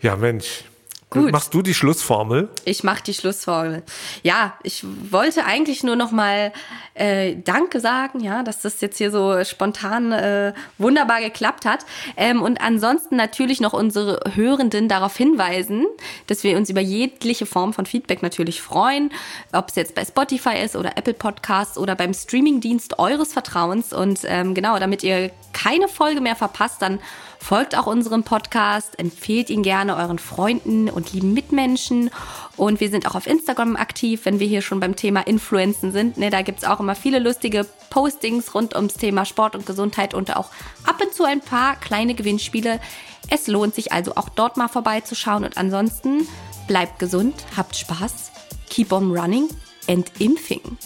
[0.00, 0.64] Ja, Mensch.
[1.10, 1.32] Gut.
[1.32, 2.50] Machst du die Schlussformel?
[2.66, 3.82] Ich mache die Schlussformel.
[4.22, 6.52] Ja, ich wollte eigentlich nur noch mal
[6.92, 11.86] äh, Danke sagen, ja, dass das jetzt hier so spontan äh, wunderbar geklappt hat.
[12.18, 15.86] Ähm, und ansonsten natürlich noch unsere Hörenden darauf hinweisen,
[16.26, 19.10] dass wir uns über jegliche Form von Feedback natürlich freuen,
[19.52, 23.94] ob es jetzt bei Spotify ist oder Apple Podcasts oder beim Streamingdienst eures Vertrauens.
[23.94, 27.00] Und ähm, genau, damit ihr keine Folge mehr verpasst, dann
[27.40, 32.10] Folgt auch unserem Podcast, empfehlt ihn gerne euren Freunden und lieben Mitmenschen.
[32.56, 36.18] Und wir sind auch auf Instagram aktiv, wenn wir hier schon beim Thema Influenzen sind.
[36.18, 40.36] Ne, da es auch immer viele lustige Postings rund ums Thema Sport und Gesundheit und
[40.36, 40.50] auch
[40.84, 42.80] ab und zu ein paar kleine Gewinnspiele.
[43.30, 45.44] Es lohnt sich also auch dort mal vorbeizuschauen.
[45.44, 46.26] Und ansonsten
[46.66, 48.32] bleibt gesund, habt Spaß,
[48.68, 49.48] keep on running
[49.88, 50.76] and impfing.